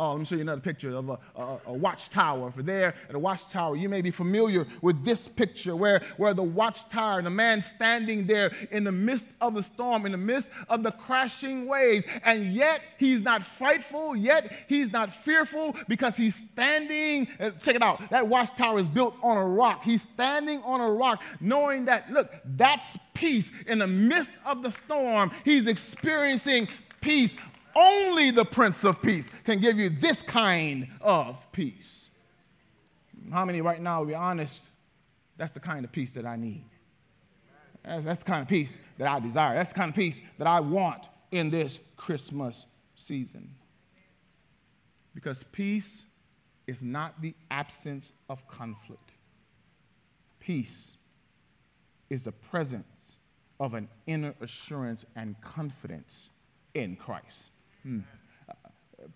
Oh, 0.00 0.12
let 0.12 0.18
me 0.20 0.24
show 0.24 0.36
you 0.36 0.40
another 0.40 0.62
picture 0.62 0.96
of 0.96 1.10
a, 1.10 1.18
a, 1.36 1.58
a, 1.66 1.72
watchtower. 1.74 2.50
For 2.50 2.62
there 2.62 2.94
at 3.10 3.14
a 3.14 3.18
watchtower, 3.18 3.76
you 3.76 3.90
may 3.90 4.00
be 4.00 4.10
familiar 4.10 4.66
with 4.80 5.04
this 5.04 5.28
picture 5.28 5.76
where, 5.76 6.00
where 6.16 6.32
the 6.32 6.42
watchtower, 6.42 7.20
the 7.20 7.28
man 7.28 7.60
standing 7.60 8.26
there 8.26 8.50
in 8.70 8.84
the 8.84 8.92
midst 8.92 9.26
of 9.42 9.52
the 9.52 9.62
storm, 9.62 10.06
in 10.06 10.12
the 10.12 10.18
midst 10.18 10.48
of 10.70 10.82
the 10.82 10.90
crashing 10.90 11.66
waves, 11.66 12.06
and 12.24 12.54
yet 12.54 12.80
he's 12.96 13.20
not 13.20 13.42
frightful, 13.42 14.16
yet 14.16 14.50
he's 14.68 14.90
not 14.90 15.12
fearful 15.12 15.76
because 15.86 16.16
he's 16.16 16.34
standing. 16.34 17.28
Uh, 17.38 17.50
check 17.62 17.74
it 17.74 17.82
out. 17.82 18.08
That 18.08 18.26
watchtower 18.26 18.78
is 18.78 18.88
built 18.88 19.14
on 19.22 19.36
a 19.36 19.46
rock. 19.46 19.82
He's 19.82 20.00
standing 20.00 20.62
on 20.62 20.80
a 20.80 20.90
rock, 20.90 21.22
knowing 21.40 21.84
that, 21.84 22.10
look, 22.10 22.32
that's 22.56 22.96
peace. 23.12 23.52
In 23.66 23.78
the 23.78 23.86
midst 23.86 24.32
of 24.46 24.62
the 24.62 24.70
storm, 24.70 25.30
he's 25.44 25.66
experiencing 25.66 26.68
peace 27.02 27.34
only 27.74 28.30
the 28.30 28.44
Prince 28.44 28.84
of 28.84 29.00
Peace 29.02 29.30
can 29.44 29.60
give 29.60 29.78
you 29.78 29.90
this 29.90 30.22
kind 30.22 30.88
of 31.00 31.44
peace. 31.52 32.10
How 33.32 33.44
many 33.44 33.60
right 33.60 33.80
now, 33.80 34.00
to 34.00 34.06
be 34.06 34.14
honest, 34.14 34.62
that's 35.36 35.52
the 35.52 35.60
kind 35.60 35.84
of 35.84 35.92
peace 35.92 36.10
that 36.12 36.26
I 36.26 36.36
need? 36.36 36.64
That's, 37.84 38.04
that's 38.04 38.18
the 38.20 38.24
kind 38.24 38.42
of 38.42 38.48
peace 38.48 38.78
that 38.98 39.08
I 39.08 39.20
desire. 39.20 39.54
That's 39.54 39.70
the 39.72 39.78
kind 39.78 39.90
of 39.90 39.94
peace 39.94 40.20
that 40.38 40.46
I 40.46 40.60
want 40.60 41.04
in 41.30 41.50
this 41.50 41.78
Christmas 41.96 42.66
season. 42.94 43.48
Because 45.14 45.44
peace 45.52 46.02
is 46.66 46.82
not 46.82 47.20
the 47.20 47.34
absence 47.50 48.12
of 48.28 48.46
conflict, 48.48 49.10
peace 50.38 50.96
is 52.10 52.22
the 52.22 52.32
presence 52.32 53.16
of 53.60 53.74
an 53.74 53.88
inner 54.06 54.34
assurance 54.40 55.04
and 55.16 55.40
confidence 55.40 56.30
in 56.74 56.96
Christ. 56.96 57.49
Hmm. 57.82 58.00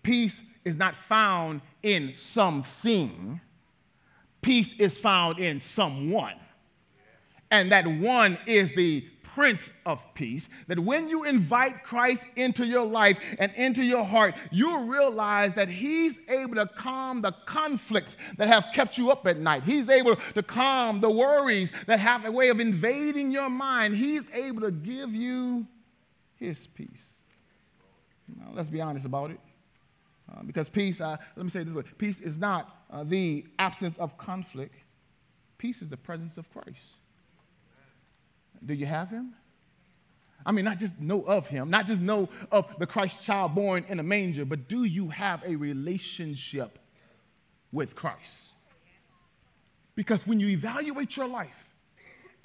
Peace 0.03 0.41
is 0.63 0.75
not 0.75 0.95
found 0.95 1.61
in 1.83 2.13
something, 2.13 3.39
peace 4.41 4.73
is 4.79 4.97
found 4.97 5.39
in 5.39 5.61
someone. 5.61 6.35
And 7.51 7.71
that 7.71 7.85
one 7.85 8.37
is 8.47 8.73
the 8.73 9.05
Prince 9.35 9.69
of 9.85 10.01
Peace, 10.13 10.47
that 10.67 10.79
when 10.79 11.09
you 11.09 11.25
invite 11.25 11.83
Christ 11.83 12.23
into 12.37 12.65
your 12.65 12.85
life 12.85 13.19
and 13.37 13.51
into 13.55 13.83
your 13.83 14.05
heart, 14.05 14.33
you'll 14.49 14.85
realize 14.85 15.53
that 15.55 15.67
He's 15.67 16.17
able 16.29 16.55
to 16.55 16.65
calm 16.65 17.21
the 17.21 17.33
conflicts 17.45 18.15
that 18.37 18.47
have 18.47 18.67
kept 18.73 18.97
you 18.97 19.11
up 19.11 19.27
at 19.27 19.37
night. 19.37 19.63
He's 19.63 19.89
able 19.89 20.15
to 20.15 20.41
calm 20.41 21.01
the 21.01 21.11
worries 21.11 21.69
that 21.85 21.99
have 21.99 22.23
a 22.23 22.31
way 22.31 22.47
of 22.47 22.61
invading 22.61 23.31
your 23.31 23.49
mind. 23.49 23.95
He's 23.97 24.23
able 24.31 24.61
to 24.61 24.71
give 24.71 25.13
you 25.13 25.67
His 26.37 26.65
peace. 26.65 27.14
Now, 28.33 28.51
let's 28.53 28.69
be 28.69 28.81
honest 28.81 29.05
about 29.05 29.31
it. 29.31 29.39
Uh, 30.31 30.41
because 30.43 30.69
peace, 30.69 30.99
uh, 31.01 31.17
let 31.35 31.43
me 31.43 31.49
say 31.49 31.63
this 31.63 31.73
way 31.73 31.83
peace 31.97 32.19
is 32.19 32.37
not 32.37 32.83
uh, 32.89 33.03
the 33.03 33.45
absence 33.59 33.97
of 33.97 34.17
conflict, 34.17 34.85
peace 35.57 35.81
is 35.81 35.89
the 35.89 35.97
presence 35.97 36.37
of 36.37 36.51
Christ. 36.51 36.95
Do 38.65 38.73
you 38.73 38.87
have 38.87 39.09
him? 39.09 39.35
I 40.45 40.51
mean, 40.51 40.65
not 40.65 40.79
just 40.79 40.99
know 40.99 41.21
of 41.21 41.47
him, 41.47 41.69
not 41.69 41.87
just 41.87 42.01
know 42.01 42.29
of 42.51 42.77
the 42.77 42.85
Christ 42.85 43.23
child 43.23 43.55
born 43.55 43.85
in 43.87 43.99
a 43.99 44.03
manger, 44.03 44.45
but 44.45 44.67
do 44.67 44.83
you 44.83 45.09
have 45.09 45.43
a 45.43 45.55
relationship 45.55 46.79
with 47.71 47.95
Christ? 47.95 48.43
Because 49.95 50.25
when 50.27 50.39
you 50.39 50.49
evaluate 50.49 51.15
your 51.17 51.27
life, 51.27 51.64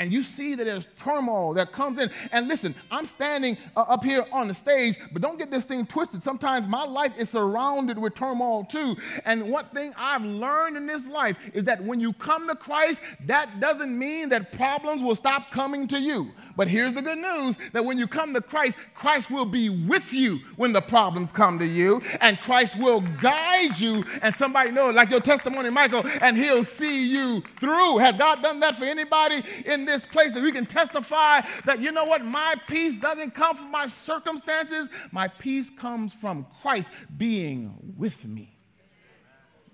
and 0.00 0.10
you 0.10 0.22
see 0.22 0.54
that 0.54 0.64
there's 0.64 0.88
turmoil 0.96 1.52
that 1.54 1.72
comes 1.72 1.98
in. 1.98 2.10
And 2.32 2.48
listen, 2.48 2.74
I'm 2.90 3.04
standing 3.04 3.58
uh, 3.76 3.82
up 3.82 4.02
here 4.02 4.24
on 4.32 4.48
the 4.48 4.54
stage, 4.54 4.96
but 5.12 5.20
don't 5.20 5.38
get 5.38 5.50
this 5.50 5.66
thing 5.66 5.84
twisted. 5.84 6.22
Sometimes 6.22 6.66
my 6.66 6.84
life 6.84 7.12
is 7.18 7.28
surrounded 7.28 7.98
with 7.98 8.14
turmoil 8.14 8.64
too. 8.64 8.96
And 9.26 9.50
one 9.50 9.66
thing 9.66 9.92
I've 9.98 10.24
learned 10.24 10.78
in 10.78 10.86
this 10.86 11.06
life 11.06 11.36
is 11.52 11.64
that 11.64 11.84
when 11.84 12.00
you 12.00 12.14
come 12.14 12.48
to 12.48 12.56
Christ, 12.56 13.00
that 13.26 13.60
doesn't 13.60 13.96
mean 13.96 14.30
that 14.30 14.52
problems 14.52 15.02
will 15.02 15.14
stop 15.14 15.50
coming 15.50 15.86
to 15.88 16.00
you. 16.00 16.32
But 16.60 16.68
here's 16.68 16.92
the 16.92 17.00
good 17.00 17.16
news 17.16 17.56
that 17.72 17.86
when 17.86 17.96
you 17.96 18.06
come 18.06 18.34
to 18.34 18.42
Christ, 18.42 18.76
Christ 18.94 19.30
will 19.30 19.46
be 19.46 19.70
with 19.70 20.12
you 20.12 20.40
when 20.56 20.74
the 20.74 20.82
problems 20.82 21.32
come 21.32 21.58
to 21.58 21.64
you, 21.64 22.02
and 22.20 22.38
Christ 22.38 22.76
will 22.76 23.00
guide 23.00 23.78
you. 23.78 24.04
And 24.20 24.34
somebody 24.34 24.70
knows, 24.70 24.94
like 24.94 25.08
your 25.08 25.20
testimony, 25.20 25.70
Michael, 25.70 26.06
and 26.20 26.36
he'll 26.36 26.64
see 26.64 27.06
you 27.06 27.40
through. 27.58 27.96
Has 27.96 28.18
God 28.18 28.42
done 28.42 28.60
that 28.60 28.76
for 28.76 28.84
anybody 28.84 29.42
in 29.64 29.86
this 29.86 30.04
place 30.04 30.32
that 30.32 30.42
we 30.42 30.52
can 30.52 30.66
testify 30.66 31.40
that, 31.64 31.80
you 31.80 31.92
know 31.92 32.04
what, 32.04 32.26
my 32.26 32.56
peace 32.68 33.00
doesn't 33.00 33.30
come 33.30 33.56
from 33.56 33.70
my 33.70 33.86
circumstances, 33.86 34.90
my 35.12 35.28
peace 35.28 35.70
comes 35.70 36.12
from 36.12 36.44
Christ 36.60 36.90
being 37.16 37.94
with 37.96 38.26
me. 38.26 38.54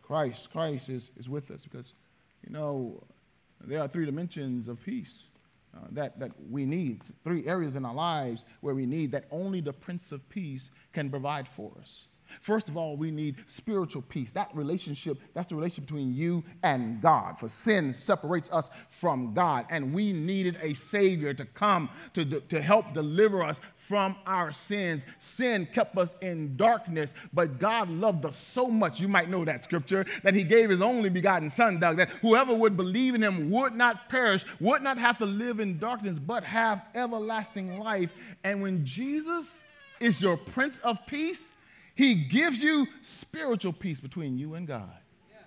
Christ, 0.04 0.52
Christ 0.52 0.88
is, 0.88 1.10
is 1.16 1.28
with 1.28 1.50
us 1.50 1.64
because, 1.64 1.94
you 2.46 2.52
know, 2.52 3.02
there 3.60 3.80
are 3.80 3.88
three 3.88 4.06
dimensions 4.06 4.68
of 4.68 4.80
peace. 4.84 5.24
Uh, 5.76 5.86
that, 5.90 6.18
that 6.18 6.30
we 6.50 6.64
need, 6.64 7.02
three 7.22 7.46
areas 7.46 7.76
in 7.76 7.84
our 7.84 7.94
lives 7.94 8.44
where 8.60 8.74
we 8.74 8.86
need 8.86 9.12
that 9.12 9.24
only 9.30 9.60
the 9.60 9.72
Prince 9.72 10.10
of 10.10 10.26
Peace 10.28 10.70
can 10.92 11.10
provide 11.10 11.46
for 11.46 11.72
us. 11.82 12.06
First 12.40 12.68
of 12.68 12.76
all, 12.76 12.96
we 12.96 13.10
need 13.10 13.36
spiritual 13.46 14.02
peace. 14.02 14.32
That 14.32 14.50
relationship, 14.54 15.18
that's 15.34 15.48
the 15.48 15.54
relationship 15.54 15.86
between 15.86 16.14
you 16.14 16.44
and 16.62 17.00
God. 17.00 17.38
For 17.38 17.48
sin 17.48 17.94
separates 17.94 18.50
us 18.50 18.70
from 18.90 19.34
God, 19.34 19.66
and 19.70 19.92
we 19.92 20.12
needed 20.12 20.58
a 20.62 20.74
Savior 20.74 21.34
to 21.34 21.44
come 21.44 21.88
to, 22.14 22.24
to 22.40 22.60
help 22.60 22.92
deliver 22.94 23.42
us 23.42 23.60
from 23.76 24.16
our 24.26 24.52
sins. 24.52 25.06
Sin 25.18 25.66
kept 25.72 25.96
us 25.96 26.14
in 26.20 26.56
darkness, 26.56 27.12
but 27.32 27.58
God 27.58 27.88
loved 27.88 28.24
us 28.24 28.36
so 28.36 28.68
much, 28.68 29.00
you 29.00 29.08
might 29.08 29.30
know 29.30 29.44
that 29.44 29.64
scripture, 29.64 30.06
that 30.22 30.34
He 30.34 30.44
gave 30.44 30.70
His 30.70 30.82
only 30.82 31.08
begotten 31.08 31.48
Son, 31.48 31.78
Doug, 31.80 31.96
that 31.96 32.08
whoever 32.20 32.54
would 32.54 32.76
believe 32.76 33.14
in 33.14 33.22
Him 33.22 33.50
would 33.50 33.74
not 33.74 34.08
perish, 34.08 34.44
would 34.60 34.82
not 34.82 34.98
have 34.98 35.18
to 35.18 35.26
live 35.26 35.60
in 35.60 35.78
darkness, 35.78 36.18
but 36.18 36.44
have 36.44 36.82
everlasting 36.94 37.78
life. 37.78 38.14
And 38.44 38.62
when 38.62 38.84
Jesus 38.84 39.48
is 40.00 40.20
your 40.20 40.36
Prince 40.36 40.78
of 40.78 40.98
Peace, 41.06 41.48
he 41.96 42.14
gives 42.14 42.62
you 42.62 42.86
spiritual 43.02 43.72
peace 43.72 43.98
between 43.98 44.38
you 44.38 44.54
and 44.54 44.68
God. 44.68 44.92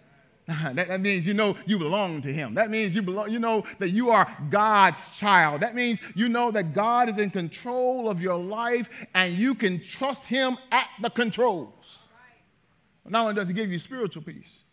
that, 0.47 0.87
that, 0.87 0.99
means 0.99 1.27
you 1.27 1.35
know 1.35 1.55
you 1.67 1.77
belong 1.77 2.23
to 2.23 2.33
him. 2.33 2.55
That 2.55 2.71
means 2.71 2.95
you 2.95 3.03
belong, 3.03 3.29
you 3.29 3.37
know 3.37 3.65
that 3.77 3.91
you 3.91 4.09
are 4.09 4.27
God's 4.49 5.15
child. 5.15 5.61
That 5.61 5.75
means 5.75 5.99
you 6.15 6.27
know 6.27 6.49
that 6.49 6.73
God 6.73 7.07
is 7.07 7.19
in 7.19 7.29
control 7.29 8.09
of 8.09 8.19
your 8.19 8.37
life 8.37 8.89
and 9.13 9.35
you 9.35 9.53
can 9.53 9.79
trust 9.83 10.25
him 10.25 10.57
at 10.71 10.87
the 11.03 11.11
controls. 11.11 11.99
Not 13.07 13.21
only 13.21 13.35
does 13.35 13.47
he 13.47 13.53
give 13.53 13.71
you 13.71 13.77
spiritual 13.77 14.23
peace, 14.23 14.63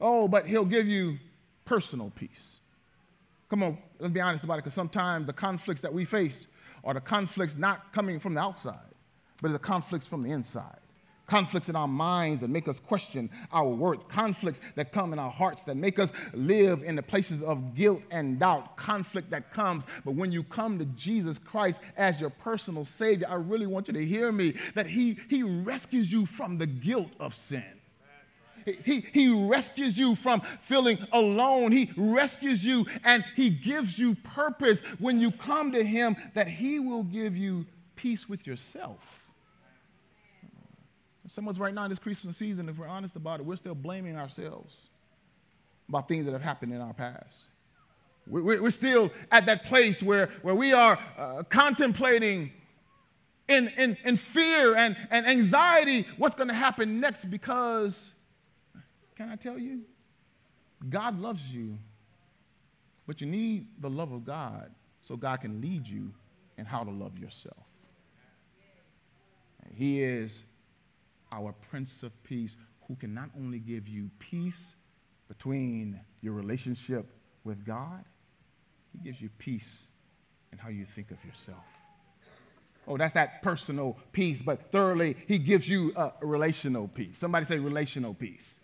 oh, 0.00 0.28
but 0.28 0.46
he'll 0.46 0.64
give 0.64 0.86
you 0.86 1.18
personal 1.66 2.10
peace. 2.16 2.60
Come 3.50 3.62
on, 3.62 3.76
let's 3.98 4.14
be 4.14 4.20
honest 4.20 4.44
about 4.44 4.54
it, 4.54 4.64
because 4.64 4.74
sometimes 4.74 5.26
the 5.26 5.32
conflicts 5.34 5.82
that 5.82 5.92
we 5.92 6.06
face 6.06 6.46
are 6.84 6.94
the 6.94 7.00
conflicts 7.00 7.54
not 7.54 7.92
coming 7.92 8.18
from 8.18 8.32
the 8.32 8.40
outside, 8.40 8.78
but 9.42 9.52
the 9.52 9.58
conflicts 9.58 10.06
from 10.06 10.22
the 10.22 10.30
inside. 10.30 10.78
Conflicts 11.28 11.68
in 11.68 11.76
our 11.76 11.86
minds 11.86 12.40
that 12.40 12.48
make 12.48 12.66
us 12.66 12.80
question 12.80 13.30
our 13.52 13.68
worth, 13.68 14.08
conflicts 14.08 14.60
that 14.74 14.92
come 14.92 15.12
in 15.12 15.18
our 15.18 15.30
hearts 15.30 15.62
that 15.64 15.76
make 15.76 15.98
us 15.98 16.10
live 16.32 16.82
in 16.82 16.96
the 16.96 17.02
places 17.02 17.42
of 17.42 17.74
guilt 17.74 18.02
and 18.10 18.40
doubt, 18.40 18.76
conflict 18.76 19.30
that 19.30 19.52
comes. 19.52 19.84
But 20.04 20.14
when 20.14 20.32
you 20.32 20.42
come 20.42 20.78
to 20.78 20.86
Jesus 20.86 21.38
Christ 21.38 21.80
as 21.96 22.20
your 22.20 22.30
personal 22.30 22.84
Savior, 22.84 23.28
I 23.28 23.34
really 23.34 23.66
want 23.66 23.86
you 23.86 23.94
to 23.94 24.04
hear 24.04 24.32
me 24.32 24.54
that 24.74 24.86
He, 24.86 25.18
he 25.28 25.42
rescues 25.42 26.10
you 26.10 26.26
from 26.26 26.58
the 26.58 26.66
guilt 26.66 27.12
of 27.20 27.34
sin. 27.34 27.64
He, 28.84 29.06
he 29.12 29.28
rescues 29.28 29.96
you 29.96 30.14
from 30.14 30.42
feeling 30.60 30.98
alone. 31.12 31.72
He 31.72 31.90
rescues 31.96 32.64
you 32.64 32.86
and 33.04 33.24
He 33.34 33.50
gives 33.50 33.98
you 33.98 34.14
purpose 34.14 34.80
when 34.98 35.18
you 35.18 35.30
come 35.30 35.72
to 35.72 35.82
Him 35.82 36.16
that 36.34 36.48
He 36.48 36.78
will 36.78 37.02
give 37.02 37.36
you 37.36 37.66
peace 37.96 38.28
with 38.28 38.46
yourself. 38.46 39.27
Some 41.28 41.46
of 41.46 41.56
us 41.56 41.60
right 41.60 41.74
now 41.74 41.84
in 41.84 41.90
this 41.90 41.98
Christmas 41.98 42.36
season, 42.36 42.68
if 42.68 42.78
we're 42.78 42.88
honest 42.88 43.16
about 43.16 43.40
it, 43.40 43.46
we're 43.46 43.56
still 43.56 43.74
blaming 43.74 44.16
ourselves 44.16 44.88
about 45.88 46.08
things 46.08 46.24
that 46.26 46.32
have 46.32 46.42
happened 46.42 46.72
in 46.72 46.80
our 46.80 46.94
past. 46.94 47.44
We're 48.26 48.70
still 48.70 49.10
at 49.32 49.46
that 49.46 49.64
place 49.64 50.02
where, 50.02 50.28
where 50.42 50.54
we 50.54 50.74
are 50.74 50.98
uh, 51.16 51.44
contemplating 51.48 52.52
in, 53.48 53.68
in, 53.78 53.96
in 54.04 54.16
fear 54.18 54.76
and, 54.76 54.96
and 55.10 55.26
anxiety 55.26 56.06
what's 56.18 56.34
going 56.34 56.48
to 56.48 56.54
happen 56.54 57.00
next 57.00 57.24
because, 57.30 58.12
can 59.16 59.30
I 59.30 59.36
tell 59.36 59.58
you? 59.58 59.80
God 60.90 61.18
loves 61.18 61.42
you, 61.48 61.78
but 63.06 63.22
you 63.22 63.26
need 63.26 63.68
the 63.80 63.88
love 63.88 64.12
of 64.12 64.26
God 64.26 64.70
so 65.00 65.16
God 65.16 65.40
can 65.40 65.62
lead 65.62 65.88
you 65.88 66.12
in 66.58 66.66
how 66.66 66.84
to 66.84 66.90
love 66.90 67.18
yourself. 67.18 67.56
He 69.74 70.02
is 70.02 70.42
our 71.32 71.52
Prince 71.70 72.02
of 72.02 72.12
Peace, 72.24 72.56
who 72.86 72.96
can 72.96 73.14
not 73.14 73.30
only 73.36 73.58
give 73.58 73.88
you 73.88 74.10
peace 74.18 74.74
between 75.28 76.00
your 76.22 76.32
relationship 76.32 77.06
with 77.44 77.64
God, 77.64 78.04
He 78.92 78.98
gives 78.98 79.20
you 79.20 79.28
peace 79.38 79.84
in 80.52 80.58
how 80.58 80.68
you 80.68 80.84
think 80.84 81.10
of 81.10 81.22
yourself. 81.24 81.64
Oh, 82.86 82.96
that's 82.96 83.12
that 83.14 83.42
personal 83.42 83.98
peace. 84.12 84.40
But 84.40 84.72
thirdly, 84.72 85.16
He 85.26 85.38
gives 85.38 85.68
you 85.68 85.92
a 85.96 86.12
relational 86.22 86.88
peace. 86.88 87.18
Somebody 87.18 87.44
say 87.44 87.58
relational 87.58 88.14
peace. 88.14 88.54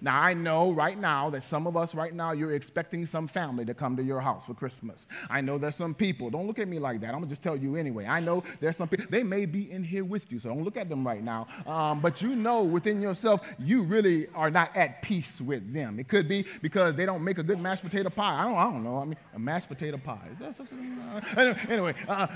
Now, 0.00 0.20
I 0.20 0.34
know 0.34 0.72
right 0.72 0.98
now 0.98 1.30
that 1.30 1.42
some 1.42 1.66
of 1.66 1.76
us 1.76 1.94
right 1.94 2.14
now, 2.14 2.32
you're 2.32 2.54
expecting 2.54 3.06
some 3.06 3.26
family 3.26 3.64
to 3.64 3.74
come 3.74 3.96
to 3.96 4.02
your 4.02 4.20
house 4.20 4.46
for 4.46 4.54
Christmas. 4.54 5.06
I 5.30 5.40
know 5.40 5.58
there's 5.58 5.76
some 5.76 5.94
people. 5.94 6.30
Don't 6.30 6.46
look 6.46 6.58
at 6.58 6.68
me 6.68 6.78
like 6.78 7.00
that. 7.00 7.08
I'm 7.08 7.20
going 7.20 7.24
to 7.24 7.28
just 7.28 7.42
tell 7.42 7.56
you 7.56 7.76
anyway. 7.76 8.06
I 8.06 8.20
know 8.20 8.44
there's 8.60 8.76
some 8.76 8.88
people. 8.88 9.06
They 9.10 9.22
may 9.22 9.46
be 9.46 9.70
in 9.70 9.84
here 9.84 10.04
with 10.04 10.30
you, 10.30 10.38
so 10.38 10.48
don't 10.48 10.64
look 10.64 10.76
at 10.76 10.88
them 10.88 11.06
right 11.06 11.22
now. 11.22 11.46
Um, 11.66 12.00
but 12.00 12.22
you 12.22 12.34
know 12.36 12.62
within 12.62 13.00
yourself, 13.00 13.40
you 13.58 13.82
really 13.82 14.28
are 14.34 14.50
not 14.50 14.74
at 14.76 15.02
peace 15.02 15.40
with 15.40 15.72
them. 15.72 15.98
It 15.98 16.08
could 16.08 16.28
be 16.28 16.44
because 16.62 16.94
they 16.94 17.06
don't 17.06 17.24
make 17.24 17.38
a 17.38 17.42
good 17.42 17.60
mashed 17.60 17.82
potato 17.82 18.10
pie. 18.10 18.40
I 18.40 18.44
don't, 18.44 18.54
I 18.54 18.64
don't 18.64 18.84
know. 18.84 18.98
I 18.98 19.04
mean, 19.04 19.16
a 19.34 19.38
mashed 19.38 19.68
potato 19.68 19.98
pie. 19.98 20.28
Is 20.32 20.56
that 20.56 21.36
uh, 21.36 21.54
anyway, 21.68 21.94
uh, 22.08 22.26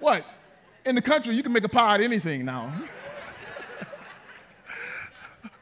what? 0.00 0.24
In 0.84 0.94
the 0.94 1.02
country, 1.02 1.34
you 1.34 1.42
can 1.42 1.52
make 1.52 1.64
a 1.64 1.68
pie 1.68 1.94
out 1.94 2.00
of 2.00 2.04
anything 2.04 2.44
now. 2.44 2.72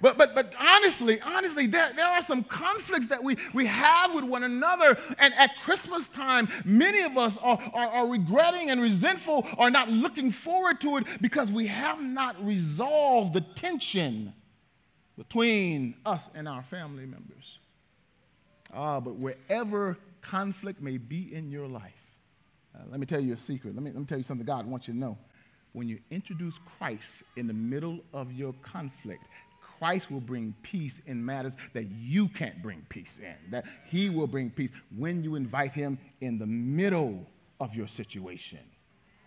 But, 0.04 0.18
but, 0.18 0.34
but 0.34 0.52
honestly, 0.60 1.18
honestly, 1.22 1.66
there, 1.66 1.90
there 1.96 2.06
are 2.06 2.20
some 2.20 2.44
conflicts 2.44 3.06
that 3.06 3.24
we, 3.24 3.38
we 3.54 3.64
have 3.64 4.14
with 4.14 4.24
one 4.24 4.42
another. 4.42 4.98
And 5.18 5.32
at 5.32 5.52
Christmas 5.62 6.10
time, 6.10 6.46
many 6.62 7.00
of 7.00 7.16
us 7.16 7.38
are, 7.38 7.58
are, 7.72 7.88
are 7.88 8.06
regretting 8.06 8.68
and 8.68 8.82
resentful, 8.82 9.48
are 9.56 9.70
not 9.70 9.88
looking 9.88 10.30
forward 10.30 10.78
to 10.82 10.98
it 10.98 11.06
because 11.22 11.50
we 11.50 11.68
have 11.68 12.02
not 12.02 12.36
resolved 12.44 13.32
the 13.32 13.40
tension 13.40 14.34
between 15.16 15.94
us 16.04 16.28
and 16.34 16.46
our 16.46 16.64
family 16.64 17.06
members. 17.06 17.58
Ah, 18.74 19.00
but 19.00 19.16
wherever 19.16 19.96
conflict 20.20 20.82
may 20.82 20.98
be 20.98 21.34
in 21.34 21.50
your 21.50 21.66
life, 21.66 21.92
uh, 22.76 22.82
let 22.90 23.00
me 23.00 23.06
tell 23.06 23.20
you 23.20 23.32
a 23.32 23.38
secret. 23.38 23.74
Let 23.74 23.82
me, 23.82 23.90
let 23.90 24.00
me 24.00 24.06
tell 24.06 24.18
you 24.18 24.24
something 24.24 24.44
God 24.44 24.66
wants 24.66 24.86
you 24.86 24.92
to 24.92 25.00
know. 25.00 25.16
When 25.72 25.88
you 25.88 25.98
introduce 26.10 26.58
Christ 26.78 27.22
in 27.36 27.46
the 27.46 27.54
middle 27.54 28.00
of 28.12 28.32
your 28.32 28.52
conflict, 28.62 29.24
Christ 29.84 30.10
will 30.10 30.20
bring 30.20 30.54
peace 30.62 31.02
in 31.04 31.22
matters 31.22 31.58
that 31.74 31.84
you 31.90 32.28
can't 32.28 32.62
bring 32.62 32.86
peace 32.88 33.20
in. 33.22 33.34
That 33.50 33.66
He 33.84 34.08
will 34.08 34.26
bring 34.26 34.48
peace 34.48 34.70
when 34.96 35.22
you 35.22 35.34
invite 35.34 35.74
Him 35.74 35.98
in 36.22 36.38
the 36.38 36.46
middle 36.46 37.26
of 37.60 37.74
your 37.74 37.86
situation. 37.86 38.60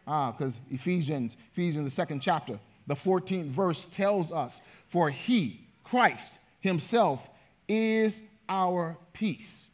Ah, 0.07 0.31
because 0.31 0.59
Ephesians, 0.71 1.37
Ephesians, 1.51 1.85
the 1.85 1.95
second 1.95 2.21
chapter, 2.21 2.59
the 2.87 2.95
14th 2.95 3.49
verse 3.49 3.87
tells 3.89 4.31
us, 4.31 4.51
For 4.87 5.11
He, 5.11 5.67
Christ 5.83 6.33
Himself, 6.59 7.29
is 7.67 8.23
our 8.49 8.97
peace, 9.13 9.67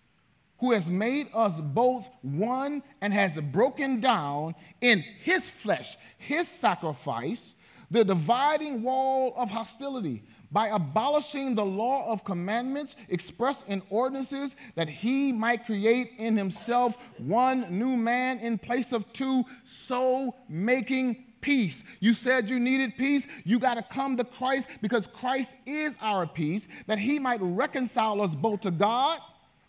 who 0.58 0.74
has 0.74 0.90
made 0.90 1.30
us 1.34 1.62
both 1.62 2.10
one 2.24 2.84
and 3.00 3.14
has 3.14 3.40
broken 3.40 4.02
down 4.02 4.54
in 4.82 5.00
His 5.00 5.48
flesh, 5.48 5.96
His 6.18 6.50
sacrifice, 6.50 7.56
the 7.90 8.04
dividing 8.04 8.84
wall 8.84 9.34
of 9.38 9.50
hostility 9.50 10.24
by 10.54 10.68
abolishing 10.68 11.56
the 11.56 11.66
law 11.66 12.10
of 12.10 12.24
commandments 12.24 12.96
expressed 13.10 13.68
in 13.68 13.82
ordinances, 13.90 14.56
that 14.76 14.88
he 14.88 15.34
might 15.34 15.66
create 15.66 16.14
in 16.18 16.38
himself 16.38 16.96
one 17.18 17.78
new 17.78 17.98
man 17.98 18.40
in 18.40 18.58
place 18.58 18.94
of 18.94 19.12
two, 19.12 19.44
so 19.66 20.36
making 20.48 21.26
peace. 21.42 21.84
You 22.00 22.14
said 22.14 22.50
you 22.50 22.60
needed 22.60 22.96
peace. 22.98 23.28
You 23.44 23.60
got 23.60 23.74
to 23.74 23.84
come 23.84 24.16
to 24.18 24.24
Christ 24.24 24.68
because 24.82 25.08
Christ 25.08 25.50
is 25.66 25.96
our 26.00 26.26
peace, 26.26 26.68
that 26.88 27.00
he 27.00 27.20
might 27.20 27.42
reconcile 27.42 28.22
us 28.22 28.36
both 28.36 28.62
to 28.62 28.72
God 28.72 29.20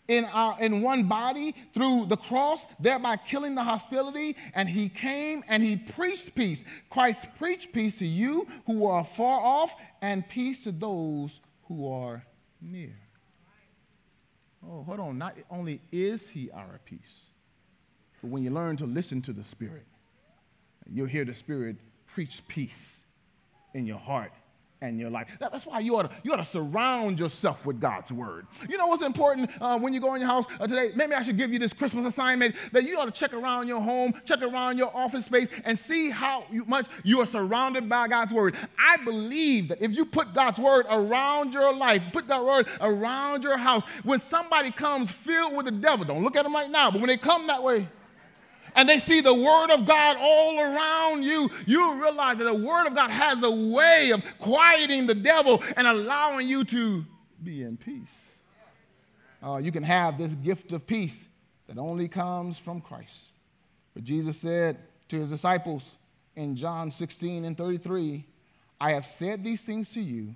in, 0.07 0.25
our, 0.25 0.59
in 0.59 0.81
one 0.81 1.03
body 1.03 1.55
through 1.73 2.05
the 2.07 2.17
cross, 2.17 2.61
thereby 2.79 3.17
killing 3.17 3.55
the 3.55 3.63
hostility. 3.63 4.35
And 4.53 4.69
he 4.69 4.89
came 4.89 5.43
and 5.47 5.63
he 5.63 5.75
preached 5.75 6.35
peace. 6.35 6.63
Christ 6.89 7.25
preached 7.37 7.73
peace 7.73 7.99
to 7.99 8.05
you 8.05 8.47
who 8.65 8.85
are 8.85 9.03
far 9.03 9.39
off 9.39 9.75
and 10.01 10.27
peace 10.27 10.63
to 10.63 10.71
those 10.71 11.39
who 11.67 11.91
are 11.91 12.23
near. 12.61 12.95
Oh, 14.67 14.83
hold 14.83 14.99
on. 14.99 15.17
Not 15.17 15.35
only 15.49 15.81
is 15.91 16.29
he 16.29 16.49
our 16.51 16.79
peace, 16.85 17.25
but 18.21 18.29
when 18.29 18.43
you 18.43 18.49
learn 18.49 18.77
to 18.77 18.85
listen 18.85 19.21
to 19.23 19.33
the 19.33 19.43
Spirit, 19.43 19.85
you'll 20.91 21.07
hear 21.07 21.25
the 21.25 21.35
Spirit 21.35 21.77
preach 22.07 22.41
peace 22.47 23.01
in 23.73 23.85
your 23.85 23.99
heart 23.99 24.31
and 24.87 24.99
your 24.99 25.09
life. 25.09 25.27
That's 25.39 25.65
why 25.65 25.79
you 25.79 25.95
ought 25.95 26.03
to, 26.03 26.09
you 26.23 26.33
ought 26.33 26.37
to 26.37 26.45
surround 26.45 27.19
yourself 27.19 27.65
with 27.65 27.79
God's 27.79 28.11
word. 28.11 28.47
You 28.69 28.77
know 28.77 28.87
what's 28.87 29.03
important 29.03 29.49
uh, 29.59 29.77
when 29.79 29.93
you 29.93 29.99
go 29.99 30.13
in 30.15 30.21
your 30.21 30.29
house 30.29 30.45
uh, 30.59 30.67
today? 30.67 30.91
Maybe 30.95 31.13
I 31.13 31.21
should 31.21 31.37
give 31.37 31.51
you 31.51 31.59
this 31.59 31.73
Christmas 31.73 32.05
assignment 32.05 32.55
that 32.71 32.83
you 32.83 32.97
ought 32.97 33.05
to 33.05 33.11
check 33.11 33.33
around 33.33 33.67
your 33.67 33.81
home, 33.81 34.13
check 34.25 34.41
around 34.41 34.77
your 34.77 34.95
office 34.95 35.25
space, 35.25 35.47
and 35.63 35.77
see 35.77 36.09
how 36.09 36.45
much 36.67 36.87
you 37.03 37.19
are 37.21 37.25
surrounded 37.25 37.89
by 37.89 38.07
God's 38.07 38.33
word. 38.33 38.55
I 38.79 38.97
believe 39.03 39.69
that 39.69 39.81
if 39.81 39.95
you 39.95 40.05
put 40.05 40.33
God's 40.33 40.59
word 40.59 40.85
around 40.89 41.53
your 41.53 41.73
life, 41.73 42.01
put 42.13 42.27
God's 42.27 42.45
word 42.45 42.67
around 42.81 43.43
your 43.43 43.57
house, 43.57 43.83
when 44.03 44.19
somebody 44.19 44.71
comes 44.71 45.11
filled 45.11 45.55
with 45.55 45.65
the 45.65 45.71
devil, 45.71 46.05
don't 46.05 46.23
look 46.23 46.35
at 46.35 46.43
them 46.43 46.53
right 46.53 46.69
now, 46.69 46.91
but 46.91 47.01
when 47.01 47.07
they 47.07 47.17
come 47.17 47.47
that 47.47 47.61
way, 47.61 47.87
and 48.75 48.87
they 48.87 48.99
see 48.99 49.21
the 49.21 49.33
Word 49.33 49.71
of 49.71 49.85
God 49.85 50.17
all 50.19 50.59
around 50.59 51.23
you, 51.23 51.49
you 51.65 52.01
realize 52.01 52.37
that 52.37 52.43
the 52.43 52.53
Word 52.53 52.87
of 52.87 52.95
God 52.95 53.09
has 53.09 53.41
a 53.41 53.51
way 53.51 54.11
of 54.11 54.23
quieting 54.39 55.07
the 55.07 55.15
devil 55.15 55.63
and 55.77 55.87
allowing 55.87 56.47
you 56.47 56.63
to 56.65 57.05
be 57.43 57.63
in 57.63 57.77
peace. 57.77 58.37
Uh, 59.41 59.57
you 59.57 59.71
can 59.71 59.83
have 59.83 60.17
this 60.17 60.31
gift 60.31 60.71
of 60.73 60.85
peace 60.85 61.27
that 61.67 61.77
only 61.77 62.07
comes 62.07 62.57
from 62.57 62.81
Christ. 62.81 63.31
But 63.93 64.03
Jesus 64.03 64.37
said 64.37 64.77
to 65.09 65.19
his 65.19 65.29
disciples 65.29 65.95
in 66.35 66.55
John 66.55 66.91
16 66.91 67.45
and 67.45 67.57
33, 67.57 68.25
I 68.79 68.91
have 68.91 69.05
said 69.05 69.43
these 69.43 69.61
things 69.61 69.89
to 69.91 70.01
you 70.01 70.35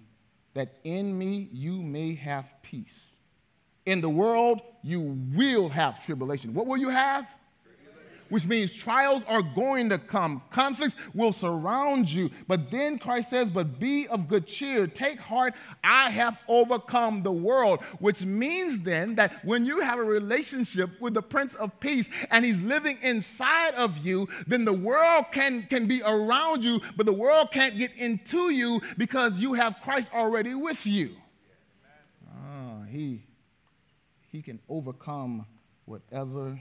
that 0.54 0.76
in 0.84 1.18
me 1.18 1.50
you 1.52 1.74
may 1.82 2.16
have 2.16 2.52
peace. 2.62 2.98
In 3.86 4.02
the 4.02 4.10
world 4.10 4.62
you 4.84 5.02
will 5.36 5.70
have 5.70 6.04
tribulation. 6.06 6.54
What 6.54 6.68
will 6.68 6.78
you 6.78 6.90
have? 6.90 7.28
Which 8.30 8.46
means 8.46 8.74
trials 8.74 9.24
are 9.28 9.42
going 9.42 9.90
to 9.90 9.98
come. 9.98 10.42
Conflicts 10.52 10.96
will 11.14 11.34
surround 11.34 12.10
you. 12.10 12.30
But 12.48 12.72
then 12.72 12.98
Christ 12.98 13.30
says, 13.30 13.50
But 13.50 13.80
be 13.80 14.08
of 14.08 14.28
good 14.28 14.48
cheer. 14.48 14.88
Take 14.88 15.20
heart. 15.20 15.54
I 15.84 16.10
have 16.10 16.38
overcome 16.48 17.24
the 17.24 17.32
world. 17.32 17.82
Which 18.00 18.24
means 18.24 18.82
then 18.82 19.16
that 19.16 19.44
when 19.44 19.66
you 19.66 19.82
have 19.82 20.00
a 20.00 20.04
relationship 20.04 20.90
with 21.02 21.14
the 21.14 21.22
Prince 21.22 21.56
of 21.56 21.78
Peace 21.80 22.08
and 22.32 22.46
he's 22.46 22.62
living 22.62 22.98
inside 23.02 23.74
of 23.74 23.98
you, 23.98 24.28
then 24.48 24.66
the 24.66 24.74
world 24.74 25.26
can, 25.32 25.64
can 25.64 25.88
be 25.88 26.02
around 26.04 26.64
you, 26.64 26.82
but 26.96 27.06
the 27.06 27.14
world 27.14 27.52
can't 27.52 27.78
get 27.78 27.92
into 27.96 28.50
you 28.50 28.82
because 28.98 29.40
you 29.40 29.54
have 29.54 29.78
Christ 29.84 30.12
already 30.14 30.54
with 30.54 30.86
you. 30.86 31.16
Ah, 32.28 32.84
he, 32.90 33.24
he 34.32 34.42
can 34.42 34.60
overcome 34.70 35.46
whatever 35.86 36.60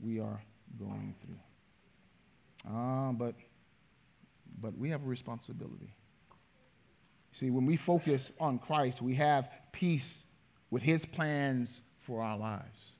we 0.00 0.18
are 0.18 0.40
going 0.80 1.14
through. 1.22 2.72
Uh, 2.72 3.12
but, 3.12 3.34
but 4.60 4.76
we 4.76 4.90
have 4.90 5.02
a 5.02 5.06
responsibility. 5.06 5.94
See, 7.32 7.50
when 7.50 7.66
we 7.66 7.76
focus 7.76 8.32
on 8.40 8.58
Christ, 8.58 9.00
we 9.00 9.14
have 9.14 9.50
peace 9.72 10.22
with 10.70 10.82
his 10.82 11.04
plans 11.04 11.80
for 12.00 12.22
our 12.22 12.36
lives. 12.36 12.96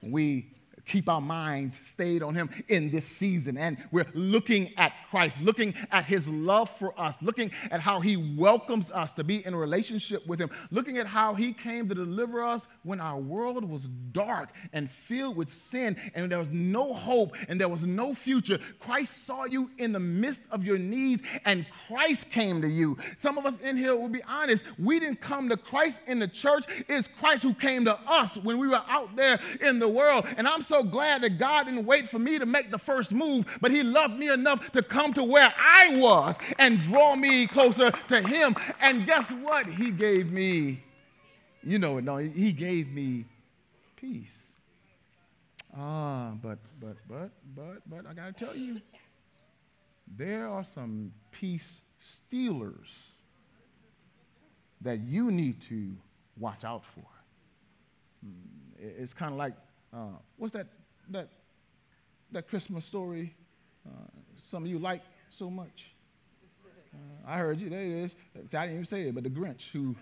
When 0.00 0.12
we 0.12 0.52
keep 0.86 1.08
our 1.08 1.20
minds 1.20 1.78
stayed 1.84 2.22
on 2.22 2.34
Him 2.34 2.48
in 2.68 2.90
this 2.90 3.04
season. 3.04 3.58
And 3.58 3.76
we're 3.90 4.06
looking 4.14 4.72
at 4.76 4.92
Christ, 5.10 5.40
looking 5.40 5.74
at 5.90 6.04
His 6.04 6.26
love 6.28 6.70
for 6.70 6.98
us, 6.98 7.16
looking 7.20 7.50
at 7.70 7.80
how 7.80 8.00
He 8.00 8.16
welcomes 8.16 8.90
us 8.90 9.12
to 9.14 9.24
be 9.24 9.44
in 9.44 9.54
relationship 9.54 10.26
with 10.26 10.40
Him, 10.40 10.50
looking 10.70 10.98
at 10.98 11.06
how 11.06 11.34
He 11.34 11.52
came 11.52 11.88
to 11.88 11.94
deliver 11.94 12.42
us 12.42 12.66
when 12.84 13.00
our 13.00 13.18
world 13.18 13.64
was 13.68 13.82
dark 14.12 14.50
and 14.72 14.90
filled 14.90 15.36
with 15.36 15.50
sin 15.50 15.96
and 16.14 16.30
there 16.30 16.38
was 16.38 16.50
no 16.50 16.94
hope 16.94 17.36
and 17.48 17.60
there 17.60 17.68
was 17.68 17.84
no 17.84 18.14
future. 18.14 18.58
Christ 18.78 19.26
saw 19.26 19.44
you 19.44 19.70
in 19.78 19.92
the 19.92 20.00
midst 20.00 20.42
of 20.50 20.64
your 20.64 20.78
needs 20.78 21.22
and 21.44 21.66
Christ 21.88 22.30
came 22.30 22.62
to 22.62 22.68
you. 22.68 22.96
Some 23.18 23.38
of 23.38 23.46
us 23.46 23.58
in 23.60 23.76
here 23.76 23.96
will 23.96 24.08
be 24.08 24.22
honest, 24.22 24.64
we 24.78 25.00
didn't 25.00 25.20
come 25.20 25.48
to 25.48 25.56
Christ 25.56 26.00
in 26.06 26.18
the 26.18 26.28
church. 26.28 26.64
It's 26.88 27.08
Christ 27.18 27.42
who 27.42 27.54
came 27.54 27.84
to 27.86 27.98
us 28.06 28.36
when 28.36 28.58
we 28.58 28.68
were 28.68 28.82
out 28.88 29.16
there 29.16 29.40
in 29.60 29.78
the 29.78 29.88
world. 29.88 30.26
And 30.36 30.46
I'm 30.46 30.62
so 30.62 30.75
so 30.76 30.82
glad 30.82 31.22
that 31.22 31.38
God 31.38 31.66
didn't 31.66 31.86
wait 31.86 32.08
for 32.08 32.18
me 32.18 32.38
to 32.38 32.46
make 32.46 32.70
the 32.70 32.78
first 32.78 33.12
move, 33.12 33.46
but 33.60 33.70
He 33.70 33.82
loved 33.82 34.18
me 34.18 34.28
enough 34.28 34.72
to 34.72 34.82
come 34.82 35.12
to 35.14 35.24
where 35.24 35.52
I 35.56 35.96
was 35.96 36.36
and 36.58 36.80
draw 36.82 37.14
me 37.14 37.46
closer 37.46 37.90
to 37.90 38.20
Him. 38.20 38.54
And 38.80 39.06
guess 39.06 39.30
what? 39.30 39.66
He 39.66 39.90
gave 39.90 40.32
me, 40.32 40.82
you 41.62 41.78
know, 41.78 41.98
it, 41.98 42.04
no, 42.04 42.18
He 42.18 42.52
gave 42.52 42.92
me 42.92 43.24
peace. 43.96 44.42
Ah, 45.76 46.32
but, 46.42 46.58
but, 46.80 46.96
but, 47.08 47.30
but, 47.54 47.82
but, 47.88 48.06
I 48.06 48.14
got 48.14 48.36
to 48.36 48.44
tell 48.44 48.56
you, 48.56 48.80
there 50.16 50.48
are 50.48 50.64
some 50.64 51.12
peace 51.32 51.82
stealers 51.98 53.12
that 54.80 55.00
you 55.00 55.30
need 55.30 55.60
to 55.62 55.94
watch 56.38 56.64
out 56.64 56.84
for. 56.84 57.04
Hmm, 58.24 58.98
it's 58.98 59.12
kind 59.12 59.32
of 59.32 59.38
like 59.38 59.54
uh, 59.92 60.16
what's 60.36 60.52
that, 60.54 60.66
that, 61.10 61.28
that 62.32 62.48
Christmas 62.48 62.84
story 62.84 63.34
uh, 63.86 63.90
some 64.50 64.64
of 64.64 64.70
you 64.70 64.78
like 64.78 65.02
so 65.30 65.50
much? 65.50 65.90
Uh, 66.92 66.98
I 67.30 67.38
heard 67.38 67.60
you. 67.60 67.68
There 67.68 67.80
it 67.80 68.04
is. 68.04 68.16
I 68.36 68.40
didn't 68.40 68.72
even 68.72 68.84
say 68.84 69.08
it, 69.08 69.14
but 69.14 69.24
the 69.24 69.30
Grinch 69.30 69.70
who, 69.70 69.94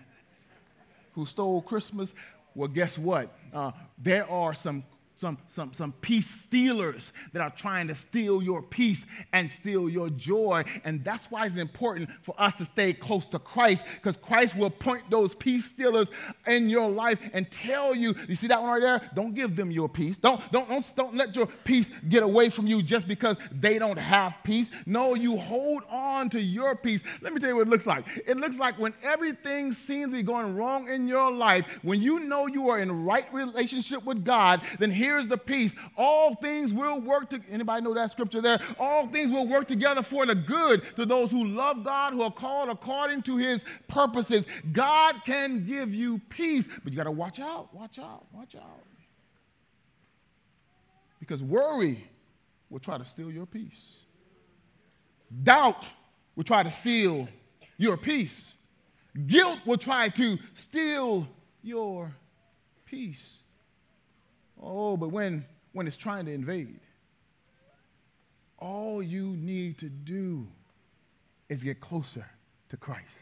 who 1.13 1.25
stole 1.25 1.61
Christmas. 1.61 2.13
Well, 2.53 2.69
guess 2.69 2.97
what? 2.97 3.35
Uh, 3.53 3.71
there 3.97 4.29
are 4.29 4.53
some 4.53 4.83
some, 5.17 5.37
some, 5.47 5.73
some 5.73 5.93
peace 6.01 6.27
stealers 6.27 7.13
that 7.33 7.41
are 7.41 7.49
trying 7.49 7.87
to 7.87 7.95
steal 7.95 8.43
your 8.43 8.61
peace 8.61 9.05
and 9.31 9.49
steal 9.49 9.89
your 9.89 10.09
joy. 10.09 10.63
And 10.83 11.03
that's 11.03 11.31
why 11.31 11.45
it's 11.45 11.55
important 11.55 12.09
for 12.21 12.35
us 12.37 12.55
to 12.55 12.65
stay 12.65 12.93
close 12.93 13.25
to 13.27 13.39
Christ 13.39 13.85
because 13.95 14.17
Christ 14.17 14.55
will 14.55 14.69
point 14.69 15.09
those 15.09 15.33
peace 15.33 15.65
stealers 15.65 16.09
in 16.45 16.69
your 16.69 16.89
life 16.89 17.19
and 17.33 17.49
tell 17.49 17.95
you, 17.95 18.13
you 18.27 18.35
see 18.35 18.47
that 18.47 18.61
one 18.61 18.71
right 18.71 18.81
there? 18.81 19.09
Don't 19.15 19.33
give 19.33 19.55
them 19.55 19.71
your 19.71 19.87
peace. 19.87 20.17
Don't, 20.17 20.41
don't, 20.51 20.67
don't, 20.67 20.95
don't 20.95 21.15
let 21.15 21.35
your 21.35 21.47
peace 21.63 21.89
get 22.09 22.21
away 22.21 22.49
from 22.49 22.67
you 22.67 22.83
just 22.83 23.07
because 23.07 23.37
they 23.51 23.79
don't 23.79 23.97
have 23.97 24.39
peace. 24.43 24.69
No, 24.85 25.15
you 25.15 25.37
hold 25.37 25.83
on 25.89 26.29
to 26.31 26.41
your 26.41 26.75
peace. 26.75 27.01
Let 27.21 27.33
me 27.33 27.39
tell 27.39 27.49
you 27.49 27.55
what 27.55 27.67
it 27.67 27.69
looks 27.69 27.87
like. 27.87 28.05
It 28.27 28.37
looks 28.37 28.57
like 28.57 28.77
when 28.77 28.93
everything 29.01 29.71
seems 29.71 30.05
to 30.05 30.11
be 30.11 30.23
going 30.23 30.55
wrong 30.55 30.89
in 30.89 31.07
your 31.07 31.31
life, 31.31 31.65
when 31.83 32.01
you 32.01 32.19
know 32.19 32.47
you 32.47 32.69
are 32.69 32.79
in 32.79 33.05
right 33.05 33.31
relationship 33.33 34.03
with 34.03 34.25
God, 34.25 34.61
then 34.79 34.91
here 34.91 35.04
here's 35.05 35.27
the 35.27 35.37
peace. 35.37 35.73
All 35.95 36.33
things 36.35 36.73
will 36.73 36.99
work 36.99 37.29
to 37.29 37.39
anybody 37.49 37.83
know 37.83 37.93
that 37.93 38.11
scripture 38.11 38.41
there? 38.41 38.59
All 38.79 39.07
things 39.07 39.31
will 39.31 39.47
work 39.47 39.67
together 39.67 40.01
for 40.01 40.25
the 40.25 40.33
good 40.35 40.81
to 40.95 41.05
those 41.05 41.29
who 41.29 41.45
love 41.45 41.83
God, 41.83 42.13
who 42.13 42.23
are 42.23 42.31
called 42.31 42.69
according 42.69 43.21
to 43.23 43.37
his 43.37 43.63
purposes. 43.87 44.45
God 44.71 45.21
can 45.25 45.65
give 45.65 45.93
you 45.93 46.19
peace, 46.29 46.67
but 46.83 46.91
you 46.91 46.97
got 46.97 47.03
to 47.03 47.11
watch 47.11 47.39
out, 47.39 47.73
watch 47.73 47.99
out, 47.99 48.25
watch 48.33 48.55
out. 48.55 48.83
Because 51.19 51.43
worry 51.43 52.09
will 52.69 52.79
try 52.79 52.97
to 52.97 53.05
steal 53.05 53.31
your 53.31 53.45
peace. 53.45 53.97
Doubt 55.43 55.85
will 56.35 56.43
try 56.43 56.63
to 56.63 56.71
steal 56.71 57.27
your 57.77 57.97
peace. 57.97 58.53
Guilt 59.27 59.59
will 59.65 59.77
try 59.77 60.09
to 60.09 60.37
steal 60.55 61.27
your 61.61 62.15
peace. 62.85 63.39
Oh, 64.61 64.97
but 64.97 65.09
when, 65.09 65.45
when 65.73 65.87
it's 65.87 65.97
trying 65.97 66.25
to 66.25 66.31
invade, 66.31 66.79
all 68.57 69.03
you 69.03 69.35
need 69.37 69.77
to 69.79 69.89
do 69.89 70.47
is 71.49 71.63
get 71.63 71.79
closer 71.79 72.25
to 72.69 72.77
Christ. 72.77 73.19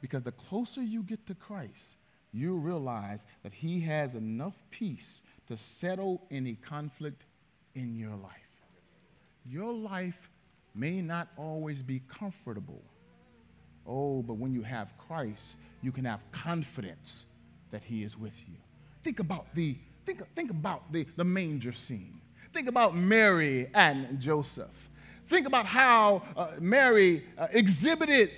Because 0.00 0.22
the 0.22 0.32
closer 0.32 0.82
you 0.82 1.02
get 1.02 1.26
to 1.26 1.34
Christ, 1.34 1.96
you 2.32 2.56
realize 2.56 3.24
that 3.42 3.52
He 3.52 3.80
has 3.80 4.14
enough 4.14 4.54
peace 4.70 5.22
to 5.48 5.56
settle 5.56 6.22
any 6.30 6.54
conflict 6.54 7.22
in 7.74 7.96
your 7.96 8.16
life. 8.16 8.32
Your 9.46 9.72
life 9.72 10.30
may 10.74 11.00
not 11.00 11.28
always 11.36 11.82
be 11.82 12.00
comfortable. 12.08 12.82
Oh, 13.86 14.22
but 14.22 14.34
when 14.34 14.52
you 14.52 14.62
have 14.62 14.96
Christ, 14.98 15.56
you 15.82 15.92
can 15.92 16.04
have 16.06 16.20
confidence 16.32 17.26
that 17.70 17.82
He 17.82 18.02
is 18.02 18.18
with 18.18 18.38
you. 18.48 18.56
Think 19.02 19.20
about 19.20 19.54
the 19.54 19.76
Think, 20.06 20.22
think 20.34 20.50
about 20.50 20.92
the, 20.92 21.06
the 21.16 21.24
manger 21.24 21.72
scene. 21.72 22.20
Think 22.52 22.68
about 22.68 22.94
Mary 22.94 23.68
and 23.74 24.20
Joseph. 24.20 24.70
Think 25.26 25.46
about 25.46 25.66
how 25.66 26.22
uh, 26.36 26.52
Mary 26.60 27.24
uh, 27.38 27.48
exhibited 27.50 28.30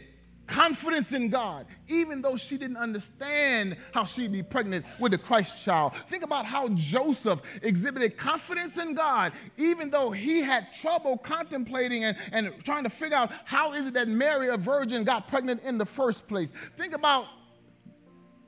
confidence 0.46 1.12
in 1.12 1.28
God, 1.28 1.66
even 1.88 2.22
though 2.22 2.36
she 2.36 2.56
didn't 2.56 2.76
understand 2.76 3.76
how 3.92 4.04
she'd 4.04 4.30
be 4.30 4.44
pregnant 4.44 4.86
with 5.00 5.10
the 5.10 5.18
Christ 5.18 5.64
child. 5.64 5.92
Think 6.08 6.22
about 6.22 6.46
how 6.46 6.68
Joseph 6.68 7.40
exhibited 7.62 8.16
confidence 8.16 8.78
in 8.78 8.94
God, 8.94 9.32
even 9.56 9.90
though 9.90 10.12
he 10.12 10.38
had 10.40 10.68
trouble 10.80 11.18
contemplating 11.18 12.04
and, 12.04 12.16
and 12.30 12.64
trying 12.64 12.84
to 12.84 12.90
figure 12.90 13.16
out 13.16 13.32
how 13.44 13.72
is 13.72 13.88
it 13.88 13.94
that 13.94 14.06
Mary, 14.06 14.48
a 14.48 14.56
virgin, 14.56 15.02
got 15.02 15.26
pregnant 15.26 15.62
in 15.64 15.78
the 15.78 15.86
first 15.86 16.28
place. 16.28 16.50
Think 16.78 16.94
about 16.94 17.26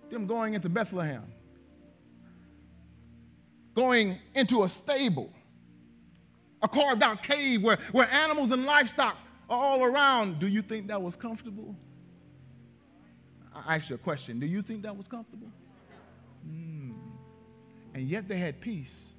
them 0.09 0.26
going 0.26 0.54
into 0.54 0.68
Bethlehem 0.68 1.24
going 3.78 4.18
into 4.34 4.64
a 4.64 4.68
stable, 4.68 5.30
a 6.60 6.66
carved 6.66 7.00
out 7.00 7.22
cave 7.22 7.62
where, 7.62 7.78
where 7.92 8.10
animals 8.10 8.50
and 8.50 8.64
livestock 8.64 9.16
are 9.48 9.64
all 9.64 9.84
around. 9.84 10.40
Do 10.40 10.48
you 10.48 10.62
think 10.62 10.88
that 10.88 11.00
was 11.00 11.14
comfortable? 11.14 11.76
I 13.54 13.76
ask 13.76 13.88
you 13.88 13.94
a 13.94 13.98
question. 13.98 14.40
Do 14.40 14.46
you 14.46 14.62
think 14.62 14.82
that 14.82 14.96
was 14.96 15.06
comfortable? 15.06 15.46
Mm. 16.44 16.92
And 17.94 18.08
yet 18.08 18.26
they 18.26 18.38
had 18.38 18.60
peace, 18.60 19.10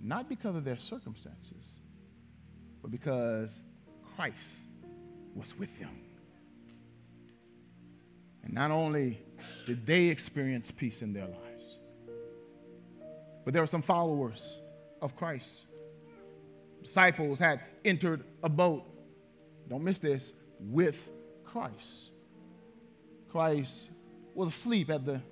not 0.00 0.28
because 0.28 0.54
of 0.54 0.64
their 0.64 0.78
circumstances, 0.78 1.64
but 2.82 2.92
because 2.92 3.60
Christ 4.14 4.60
was 5.34 5.58
with 5.58 5.76
them. 5.80 5.98
And 8.44 8.54
not 8.54 8.70
only 8.70 9.18
did 9.66 9.84
they 9.84 10.04
experience 10.04 10.70
peace 10.70 11.02
in 11.02 11.12
their 11.12 11.26
lives, 11.26 11.45
but 13.46 13.54
there 13.54 13.62
were 13.62 13.68
some 13.68 13.80
followers 13.80 14.60
of 15.00 15.14
Christ. 15.14 15.48
Disciples 16.82 17.38
had 17.38 17.60
entered 17.84 18.24
a 18.42 18.48
boat, 18.48 18.84
don't 19.68 19.84
miss 19.84 19.98
this, 19.98 20.32
with 20.58 20.98
Christ. 21.44 22.10
Christ 23.30 23.72
was 24.34 24.48
asleep 24.48 24.90
at 24.90 25.06
the, 25.06 25.22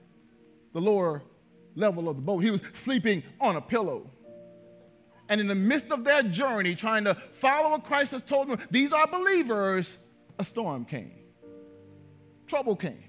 the 0.72 0.80
lower 0.80 1.22
level 1.74 2.08
of 2.08 2.14
the 2.14 2.22
boat. 2.22 2.44
He 2.44 2.52
was 2.52 2.62
sleeping 2.72 3.24
on 3.40 3.56
a 3.56 3.60
pillow. 3.60 4.08
And 5.28 5.40
in 5.40 5.48
the 5.48 5.56
midst 5.56 5.90
of 5.90 6.04
their 6.04 6.22
journey, 6.22 6.76
trying 6.76 7.04
to 7.04 7.16
follow 7.16 7.70
what 7.70 7.84
Christ 7.84 8.12
has 8.12 8.22
told 8.22 8.48
them, 8.48 8.60
these 8.70 8.92
are 8.92 9.08
believers, 9.08 9.98
a 10.38 10.44
storm 10.44 10.84
came. 10.84 11.10
Trouble 12.46 12.76
came. 12.76 13.02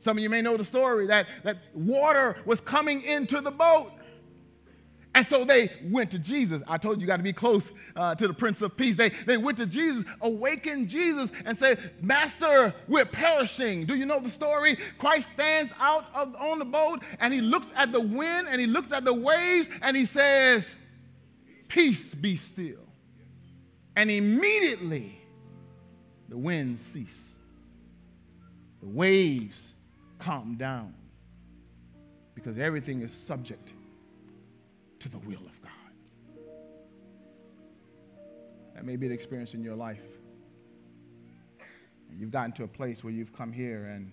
Some 0.00 0.16
of 0.16 0.22
you 0.22 0.30
may 0.30 0.42
know 0.42 0.56
the 0.56 0.64
story 0.64 1.06
that, 1.06 1.26
that 1.44 1.58
water 1.74 2.36
was 2.44 2.60
coming 2.60 3.02
into 3.02 3.40
the 3.40 3.50
boat. 3.50 3.92
And 5.14 5.26
so 5.26 5.44
they 5.44 5.72
went 5.82 6.12
to 6.12 6.18
Jesus. 6.18 6.62
I 6.68 6.78
told 6.78 6.96
you, 6.96 7.00
you 7.02 7.06
got 7.06 7.16
to 7.16 7.22
be 7.22 7.32
close 7.32 7.72
uh, 7.96 8.14
to 8.14 8.28
the 8.28 8.34
Prince 8.34 8.62
of 8.62 8.76
Peace. 8.76 8.96
They, 8.96 9.08
they 9.26 9.36
went 9.36 9.58
to 9.58 9.66
Jesus, 9.66 10.04
awakened 10.20 10.88
Jesus, 10.88 11.32
and 11.44 11.58
said, 11.58 11.90
Master, 12.00 12.72
we're 12.86 13.04
perishing. 13.04 13.86
Do 13.86 13.96
you 13.96 14.06
know 14.06 14.20
the 14.20 14.30
story? 14.30 14.78
Christ 14.98 15.30
stands 15.32 15.72
out 15.80 16.06
of, 16.14 16.36
on 16.36 16.60
the 16.60 16.64
boat 16.64 17.02
and 17.18 17.34
he 17.34 17.40
looks 17.40 17.66
at 17.74 17.90
the 17.90 18.00
wind 18.00 18.46
and 18.48 18.60
he 18.60 18.68
looks 18.68 18.92
at 18.92 19.04
the 19.04 19.14
waves 19.14 19.68
and 19.82 19.96
he 19.96 20.04
says, 20.04 20.72
Peace 21.66 22.14
be 22.14 22.36
still. 22.36 22.86
And 23.96 24.10
immediately 24.10 25.20
the 26.28 26.38
wind 26.38 26.78
ceased. 26.78 27.30
The 28.80 28.88
waves 28.88 29.69
calm 30.20 30.56
down 30.56 30.94
because 32.34 32.58
everything 32.58 33.02
is 33.02 33.12
subject 33.12 33.72
to 35.00 35.08
the 35.08 35.18
will 35.18 35.44
of 35.46 35.62
God. 35.62 35.70
That 38.74 38.84
may 38.84 38.96
be 38.96 39.08
the 39.08 39.14
experience 39.14 39.54
in 39.54 39.62
your 39.62 39.74
life. 39.74 40.02
You've 42.12 42.30
gotten 42.30 42.52
to 42.52 42.64
a 42.64 42.68
place 42.68 43.02
where 43.02 43.12
you've 43.12 43.32
come 43.32 43.52
here 43.52 43.84
and 43.84 44.12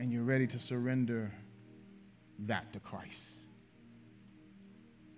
and 0.00 0.12
you're 0.12 0.22
ready 0.22 0.46
to 0.46 0.60
surrender 0.60 1.32
that 2.46 2.72
to 2.72 2.78
Christ. 2.78 3.42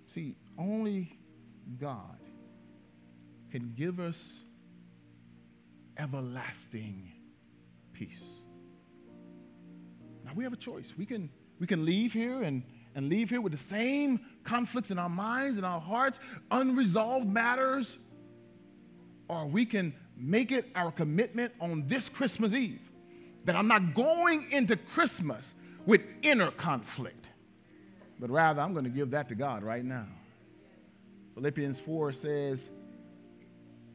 See, 0.06 0.37
only 0.59 1.18
God 1.78 2.16
can 3.50 3.74
give 3.76 4.00
us 4.00 4.33
everlasting 5.98 7.12
peace. 8.00 8.24
Now 10.24 10.30
we 10.34 10.42
have 10.44 10.54
a 10.54 10.56
choice. 10.56 10.94
We 10.96 11.04
can, 11.04 11.28
we 11.58 11.66
can 11.66 11.84
leave 11.84 12.14
here 12.14 12.42
and, 12.42 12.62
and 12.94 13.10
leave 13.10 13.28
here 13.28 13.42
with 13.42 13.52
the 13.52 13.58
same 13.58 14.20
conflicts 14.42 14.90
in 14.90 14.98
our 14.98 15.10
minds 15.10 15.58
and 15.58 15.66
our 15.66 15.80
hearts, 15.80 16.18
unresolved 16.50 17.28
matters, 17.28 17.98
or 19.28 19.44
we 19.44 19.66
can 19.66 19.92
make 20.16 20.50
it 20.50 20.66
our 20.74 20.90
commitment 20.90 21.52
on 21.60 21.86
this 21.88 22.08
Christmas 22.08 22.54
Eve 22.54 22.80
that 23.44 23.54
I'm 23.54 23.68
not 23.68 23.94
going 23.94 24.50
into 24.50 24.76
Christmas 24.76 25.52
with 25.84 26.00
inner 26.22 26.50
conflict, 26.52 27.28
but 28.18 28.30
rather 28.30 28.62
I'm 28.62 28.72
going 28.72 28.84
to 28.84 28.90
give 28.90 29.10
that 29.10 29.28
to 29.28 29.34
God 29.34 29.62
right 29.62 29.84
now. 29.84 30.06
Philippians 31.34 31.78
4 31.78 32.12
says, 32.12 32.66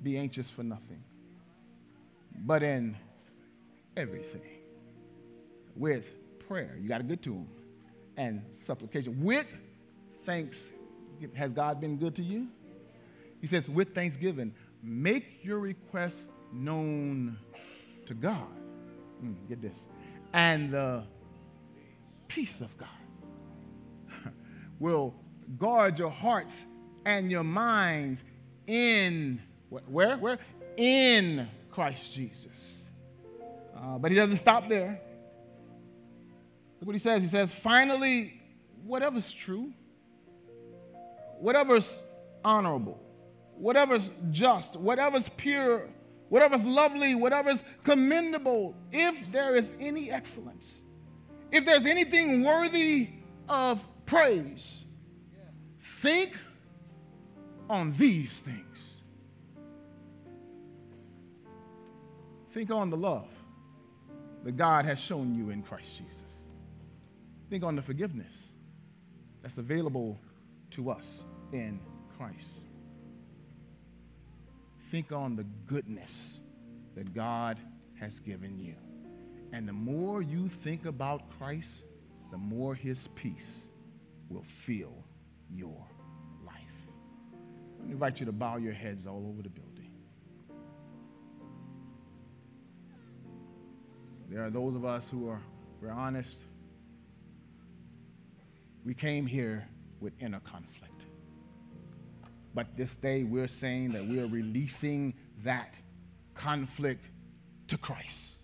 Be 0.04 0.16
anxious 0.16 0.52
for 0.52 0.62
nothing, 0.62 1.04
but 2.46 2.62
in 2.62 2.98
everything 3.98 4.42
with 5.76 6.06
prayer. 6.48 6.78
You 6.80 6.88
got 6.88 7.00
to 7.00 7.04
get 7.04 7.22
to 7.24 7.34
Him. 7.34 7.48
And 8.18 8.42
supplication 8.52 9.24
with 9.24 9.48
thanks. 10.24 10.64
Has 11.36 11.52
God 11.52 11.82
been 11.82 11.98
good 11.98 12.16
to 12.16 12.24
you? 12.24 12.48
He 13.42 13.48
says, 13.48 13.70
with 13.70 13.94
thanksgiving, 13.94 14.54
make 14.82 15.44
your 15.44 15.60
requests 15.60 16.28
known 16.52 17.38
to 18.06 18.14
God. 18.14 18.48
Mm, 19.24 19.36
get 19.48 19.62
this. 19.62 19.88
And 20.34 20.72
the 20.72 21.04
peace 22.28 22.62
of 22.62 22.76
God 22.78 22.90
will 24.80 25.14
guard 25.58 26.00
your 26.00 26.10
hearts 26.10 26.64
and 27.06 27.30
your 27.30 27.44
minds 27.44 28.24
in 28.68 29.42
where? 29.70 30.18
Where? 30.18 30.40
In 30.78 31.48
Christ 31.72 32.14
Jesus. 32.14 32.75
Uh, 33.76 33.98
but 33.98 34.12
he 34.12 34.18
doesn't 34.18 34.38
stop 34.38 34.70
there. 34.70 35.00
Look 36.80 36.88
what 36.88 36.96
he 36.96 37.00
says. 37.00 37.22
He 37.22 37.30
says, 37.30 37.52
finally, 37.52 38.42
whatever's 38.84 39.32
true, 39.32 39.74
whatever's 41.40 41.92
honorable, 42.44 43.02
whatever's 43.58 44.10
just, 44.32 44.76
whatever's 44.76 45.28
pure, 45.30 45.90
whatever's 46.30 46.64
lovely, 46.64 47.16
whatever's 47.16 47.64
commendable, 47.84 48.76
if 48.92 49.32
there 49.32 49.56
is 49.56 49.74
any 49.80 50.12
excellence, 50.12 50.76
if 51.52 51.66
there's 51.66 51.86
anything 51.86 52.44
worthy 52.44 53.10
of 53.50 53.84
praise, 54.06 54.84
think 55.82 56.34
on 57.70 57.92
these 57.94 58.40
things. 58.40 58.92
Think 62.54 62.72
on 62.72 62.90
the 62.90 62.96
love 62.96 63.35
that 64.46 64.56
God 64.56 64.86
has 64.86 65.00
shown 65.00 65.36
you 65.36 65.50
in 65.50 65.64
Christ 65.64 65.98
Jesus. 65.98 66.22
Think 67.50 67.64
on 67.64 67.76
the 67.76 67.82
forgiveness 67.82 68.50
that's 69.42 69.58
available 69.58 70.20
to 70.72 70.92
us 70.92 71.24
in 71.52 71.80
Christ. 72.16 72.62
Think 74.92 75.12
on 75.12 75.36
the 75.36 75.46
goodness 75.66 76.40
that 76.96 77.14
God 77.14 77.58
has 78.00 78.20
given 78.20 78.60
you. 78.60 78.76
And 79.52 79.68
the 79.68 79.74
more 79.74 80.22
you 80.22 80.48
think 80.48 80.86
about 80.86 81.38
Christ, 81.40 81.72
the 82.30 82.38
more 82.38 82.76
his 82.76 83.10
peace 83.16 83.64
will 84.30 84.44
fill 84.44 84.94
your 85.50 85.88
life. 86.46 86.56
I 87.82 87.92
invite 87.92 88.20
you 88.20 88.28
to 88.28 88.32
bow 88.32 88.58
your 88.58 88.74
heads 88.74 89.08
all 89.08 89.26
over 89.28 89.42
the 89.42 89.50
building. 89.50 89.65
There 94.30 94.44
are 94.44 94.50
those 94.50 94.76
of 94.76 94.86
us 94.86 95.08
who 95.10 95.30
are 95.30 95.42
we're 95.82 95.92
honest. 95.92 96.38
We 98.84 98.94
came 98.94 99.26
here 99.26 99.68
with 100.00 100.14
inner 100.20 100.40
conflict. 100.40 101.06
But 102.54 102.76
this 102.78 102.96
day 102.96 103.24
we're 103.24 103.48
saying 103.48 103.90
that 103.90 104.06
we're 104.06 104.28
releasing 104.28 105.14
that 105.44 105.76
conflict 106.34 107.06
to 107.68 107.78
Christ. 107.78 108.36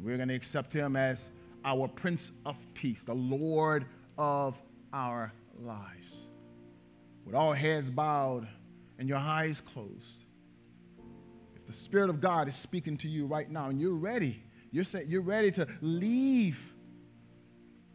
We're 0.00 0.16
going 0.16 0.28
to 0.28 0.34
accept 0.34 0.72
him 0.72 0.96
as 0.96 1.28
our 1.64 1.88
Prince 1.88 2.30
of 2.46 2.56
Peace, 2.74 3.02
the 3.02 3.14
Lord 3.14 3.86
of 4.16 4.60
our 4.92 5.32
lives. 5.60 6.26
With 7.24 7.34
all 7.34 7.52
heads 7.52 7.90
bowed 7.90 8.48
and 8.98 9.08
your 9.08 9.18
eyes 9.18 9.60
closed, 9.60 10.24
if 11.54 11.66
the 11.66 11.74
Spirit 11.74 12.10
of 12.10 12.20
God 12.20 12.48
is 12.48 12.56
speaking 12.56 12.96
to 12.98 13.08
you 13.08 13.26
right 13.26 13.50
now 13.50 13.68
and 13.68 13.80
you're 13.80 13.94
ready 13.94 14.42
you're, 14.72 14.84
saying, 14.84 15.06
you're 15.08 15.20
ready 15.20 15.52
to 15.52 15.68
leave 15.80 16.72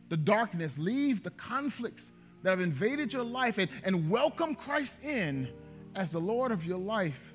the 0.10 0.18
darkness, 0.18 0.78
leave 0.78 1.24
the 1.24 1.32
conflicts 1.32 2.12
that 2.44 2.52
have 2.52 2.62
invaded 2.62 3.12
your 3.12 3.24
life, 3.24 3.58
and, 3.58 3.70
and 3.84 4.10
welcome 4.10 4.56
Christ 4.56 5.04
in 5.04 5.50
as 5.96 6.12
the 6.12 6.20
Lord 6.20 6.52
of 6.52 6.66
your 6.66 6.78
life. 6.78 7.34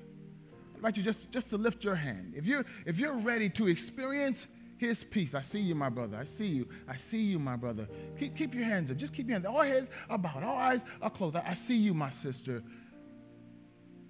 I 0.73 0.77
invite 0.77 0.97
you 0.97 1.03
just, 1.03 1.29
just 1.29 1.49
to 1.49 1.57
lift 1.57 1.83
your 1.83 1.95
hand. 1.95 2.33
If 2.35 2.45
you're, 2.45 2.65
if 2.85 2.97
you're 2.97 3.17
ready 3.17 3.49
to 3.49 3.67
experience 3.67 4.47
his 4.77 5.03
peace, 5.03 5.35
I 5.35 5.41
see 5.41 5.59
you, 5.59 5.75
my 5.75 5.89
brother. 5.89 6.17
I 6.17 6.23
see 6.23 6.47
you. 6.47 6.67
I 6.87 6.95
see 6.95 7.21
you, 7.21 7.37
my 7.37 7.57
brother. 7.57 7.87
Keep, 8.17 8.37
keep 8.37 8.55
your 8.55 8.63
hands 8.63 8.89
up. 8.89 8.97
Just 8.97 9.13
keep 9.13 9.27
your 9.27 9.35
hands 9.35 9.45
up. 9.45 9.53
All 9.53 9.63
heads 9.63 9.87
are 10.09 10.17
bowed. 10.17 10.43
All 10.43 10.57
eyes 10.57 10.83
are 11.01 11.09
closed. 11.09 11.35
I, 11.35 11.43
I 11.49 11.53
see 11.53 11.77
you, 11.77 11.93
my 11.93 12.09
sister. 12.09 12.63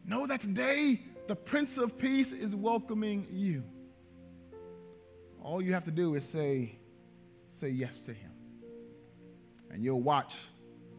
Know 0.05 0.27
that 0.27 0.41
today 0.41 1.01
the 1.27 1.35
Prince 1.35 1.77
of 1.77 1.97
Peace 1.97 2.31
is 2.31 2.55
welcoming 2.55 3.27
you. 3.31 3.63
All 5.43 5.61
you 5.61 5.73
have 5.73 5.83
to 5.83 5.91
do 5.91 6.15
is 6.15 6.27
say, 6.27 6.77
say 7.49 7.69
yes 7.69 7.99
to 8.01 8.13
him. 8.13 8.31
And 9.69 9.83
you'll 9.83 10.01
watch 10.01 10.37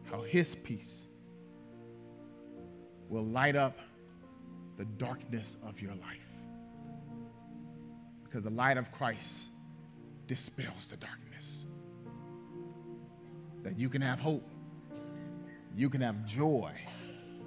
how 0.03 0.21
his 0.21 0.53
peace 0.55 1.07
will 3.09 3.25
light 3.25 3.55
up 3.55 3.79
the 4.77 4.85
darkness 4.85 5.57
of 5.67 5.81
your 5.81 5.95
life. 5.95 6.19
Because 8.23 8.43
the 8.43 8.49
light 8.49 8.77
of 8.77 8.91
Christ 8.91 9.45
dispels 10.27 10.87
the 10.89 10.97
darkness. 10.97 11.63
That 13.63 13.79
you 13.79 13.89
can 13.89 14.01
have 14.01 14.19
hope, 14.19 14.47
you 15.75 15.89
can 15.89 16.01
have 16.01 16.23
joy, 16.25 16.71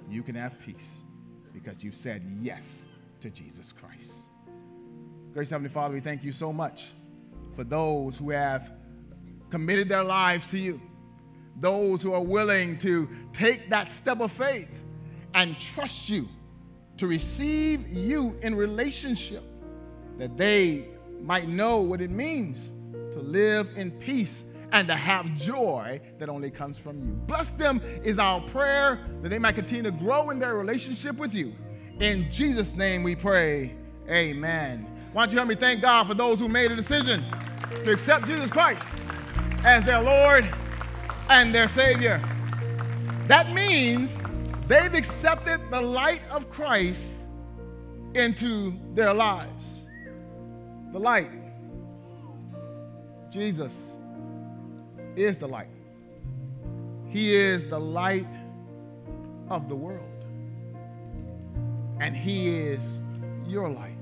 you 0.09 0.21
can 0.21 0.35
have 0.35 0.59
peace 0.59 0.95
because 1.53 1.83
you 1.83 1.91
said 1.91 2.23
yes 2.41 2.83
to 3.21 3.29
Jesus 3.29 3.71
Christ. 3.71 4.11
Gracious 5.33 5.51
Heavenly 5.51 5.69
Father, 5.69 5.93
we 5.93 5.99
thank 5.99 6.23
you 6.23 6.31
so 6.31 6.51
much 6.51 6.87
for 7.55 7.63
those 7.63 8.17
who 8.17 8.31
have 8.31 8.71
committed 9.51 9.87
their 9.87 10.03
lives 10.03 10.49
to 10.49 10.57
you, 10.57 10.81
those 11.59 12.01
who 12.01 12.13
are 12.13 12.23
willing 12.23 12.77
to 12.79 13.07
take 13.31 13.69
that 13.69 13.91
step 13.91 14.21
of 14.21 14.31
faith 14.31 14.69
and 15.35 15.59
trust 15.59 16.09
you 16.09 16.27
to 16.97 17.05
receive 17.05 17.87
you 17.87 18.37
in 18.41 18.55
relationship, 18.55 19.43
that 20.17 20.35
they 20.35 20.87
might 21.21 21.47
know 21.47 21.77
what 21.77 22.01
it 22.01 22.09
means 22.09 22.71
to 23.11 23.19
live 23.19 23.69
in 23.75 23.91
peace 23.91 24.43
and 24.71 24.87
to 24.87 24.95
have 24.95 25.35
joy 25.35 26.01
that 26.17 26.27
only 26.27 26.49
comes 26.49 26.77
from 26.77 26.99
you. 27.07 27.13
Bless 27.27 27.51
them 27.51 27.81
is 28.03 28.17
our 28.17 28.41
prayer 28.41 28.99
that 29.21 29.29
they 29.29 29.39
might 29.39 29.55
continue 29.55 29.83
to 29.83 29.91
grow 29.91 30.31
in 30.31 30.39
their 30.39 30.55
relationship 30.55 31.17
with 31.17 31.35
you. 31.35 31.53
In 31.99 32.31
Jesus' 32.31 32.75
name 32.75 33.03
we 33.03 33.15
pray. 33.15 33.75
Amen. 34.09 34.98
Why 35.11 35.23
don't 35.25 35.31
you 35.31 35.37
help 35.37 35.49
me 35.49 35.55
thank 35.55 35.81
God 35.81 36.07
for 36.07 36.13
those 36.13 36.39
who 36.39 36.47
made 36.47 36.71
a 36.71 36.75
decision 36.75 37.23
to 37.83 37.91
accept 37.91 38.27
Jesus 38.27 38.49
Christ 38.49 38.83
as 39.65 39.83
their 39.83 40.01
Lord 40.01 40.47
and 41.29 41.53
their 41.53 41.67
Savior? 41.67 42.21
That 43.25 43.51
means 43.53 44.19
they've 44.67 44.93
accepted 44.93 45.61
the 45.71 45.81
light 45.81 46.21
of 46.29 46.49
Christ 46.51 47.25
into 48.13 48.73
their 48.93 49.13
lives. 49.13 49.65
The 50.91 50.99
light. 50.99 51.29
Jesus 53.31 53.91
is 55.15 55.37
the 55.37 55.47
light. 55.47 55.67
He 57.07 57.35
is 57.35 57.67
the 57.69 57.79
light 57.79 58.27
of 59.49 59.69
the 59.69 59.75
world. 59.75 60.05
And 61.99 62.15
He 62.15 62.49
is 62.49 62.99
your 63.47 63.69
light. 63.69 63.98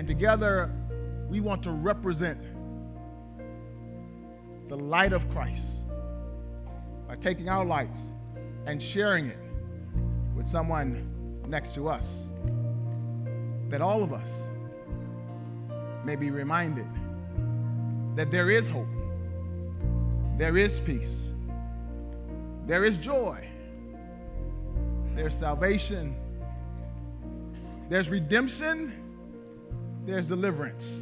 And 0.00 0.08
together, 0.08 0.72
we 1.28 1.40
want 1.40 1.62
to 1.64 1.72
represent 1.72 2.40
the 4.66 4.76
light 4.76 5.12
of 5.12 5.28
Christ 5.28 5.66
by 7.06 7.16
taking 7.16 7.50
our 7.50 7.66
lights 7.66 8.00
and 8.64 8.82
sharing 8.82 9.26
it 9.26 9.36
with 10.34 10.48
someone 10.48 11.06
next 11.48 11.74
to 11.74 11.90
us. 11.90 12.06
that 13.68 13.82
all 13.82 14.02
of 14.02 14.14
us 14.14 14.32
may 16.06 16.16
be 16.16 16.30
reminded 16.30 16.86
that 18.16 18.30
there 18.30 18.48
is 18.48 18.70
hope, 18.70 18.88
there 20.38 20.56
is 20.56 20.80
peace, 20.80 21.14
there 22.66 22.84
is 22.84 22.96
joy, 22.96 23.46
there's 25.14 25.34
salvation, 25.34 26.16
there's 27.90 28.08
redemption, 28.08 28.99
there's 30.10 30.26
deliverance, 30.26 30.96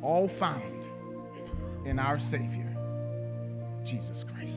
all 0.00 0.28
found 0.28 0.84
in 1.84 1.98
our 1.98 2.18
Savior, 2.18 2.76
Jesus 3.84 4.24
Christ. 4.24 4.56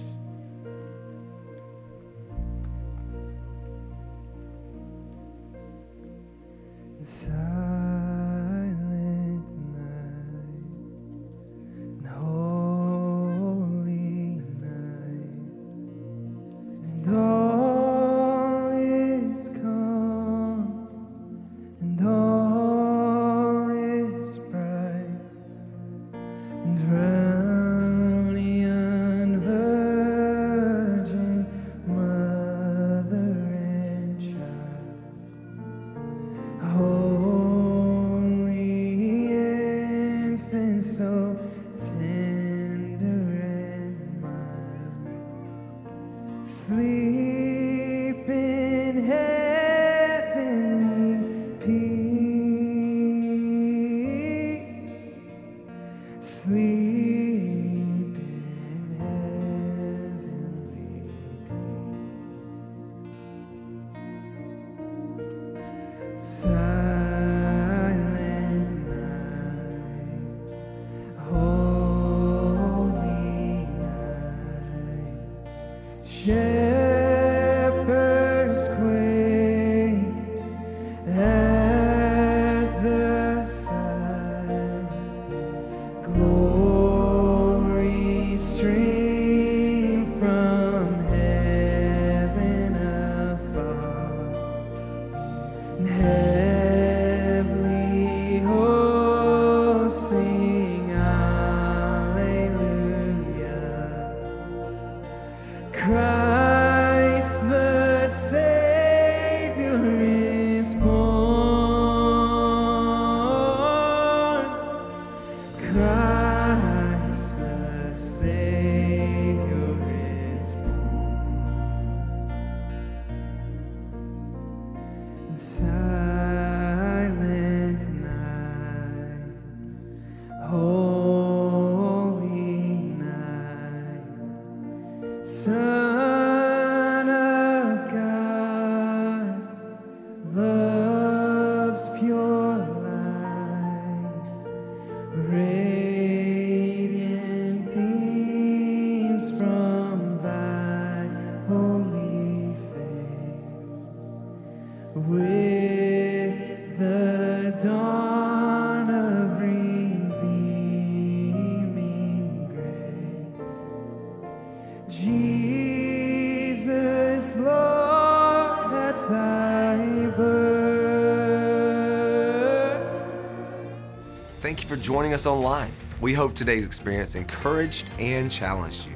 Thank 174.40 174.62
you 174.62 174.70
for 174.70 174.78
joining 174.78 175.14
us 175.14 175.26
online. 175.26 175.74
We 176.00 176.14
hope 176.14 176.36
today's 176.36 176.66
experience 176.66 177.16
encouraged 177.16 177.90
and 178.00 178.32
challenged 178.32 178.88
you. 178.88 178.96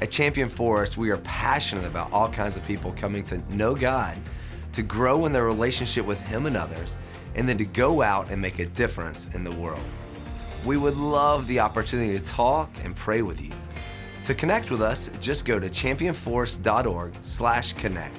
At 0.00 0.10
Champion 0.10 0.48
Forest, 0.48 0.96
we 0.96 1.10
are 1.10 1.18
passionate 1.18 1.84
about 1.84 2.12
all 2.12 2.28
kinds 2.28 2.56
of 2.56 2.66
people 2.66 2.90
coming 2.96 3.22
to 3.26 3.38
know 3.54 3.76
God, 3.76 4.18
to 4.80 4.86
grow 4.86 5.26
in 5.26 5.32
their 5.32 5.44
relationship 5.44 6.06
with 6.06 6.18
Him 6.22 6.46
and 6.46 6.56
others, 6.56 6.96
and 7.34 7.46
then 7.46 7.58
to 7.58 7.66
go 7.66 8.00
out 8.00 8.30
and 8.30 8.40
make 8.40 8.60
a 8.60 8.64
difference 8.64 9.28
in 9.34 9.44
the 9.44 9.52
world. 9.52 9.84
We 10.64 10.78
would 10.78 10.96
love 10.96 11.46
the 11.46 11.60
opportunity 11.60 12.18
to 12.18 12.24
talk 12.24 12.70
and 12.82 12.96
pray 12.96 13.20
with 13.20 13.42
you. 13.42 13.52
To 14.24 14.34
connect 14.34 14.70
with 14.70 14.80
us, 14.80 15.10
just 15.20 15.44
go 15.44 15.60
to 15.60 15.68
championforest.org/connect. 15.68 18.16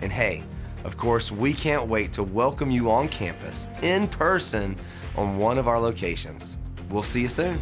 And 0.00 0.12
hey, 0.12 0.44
of 0.84 0.96
course, 0.96 1.32
we 1.32 1.52
can't 1.52 1.88
wait 1.88 2.12
to 2.12 2.22
welcome 2.22 2.70
you 2.70 2.88
on 2.88 3.08
campus 3.08 3.68
in 3.82 4.06
person 4.06 4.76
on 5.16 5.38
one 5.38 5.58
of 5.58 5.66
our 5.66 5.80
locations. 5.80 6.56
We'll 6.88 7.02
see 7.02 7.22
you 7.22 7.28
soon. 7.28 7.58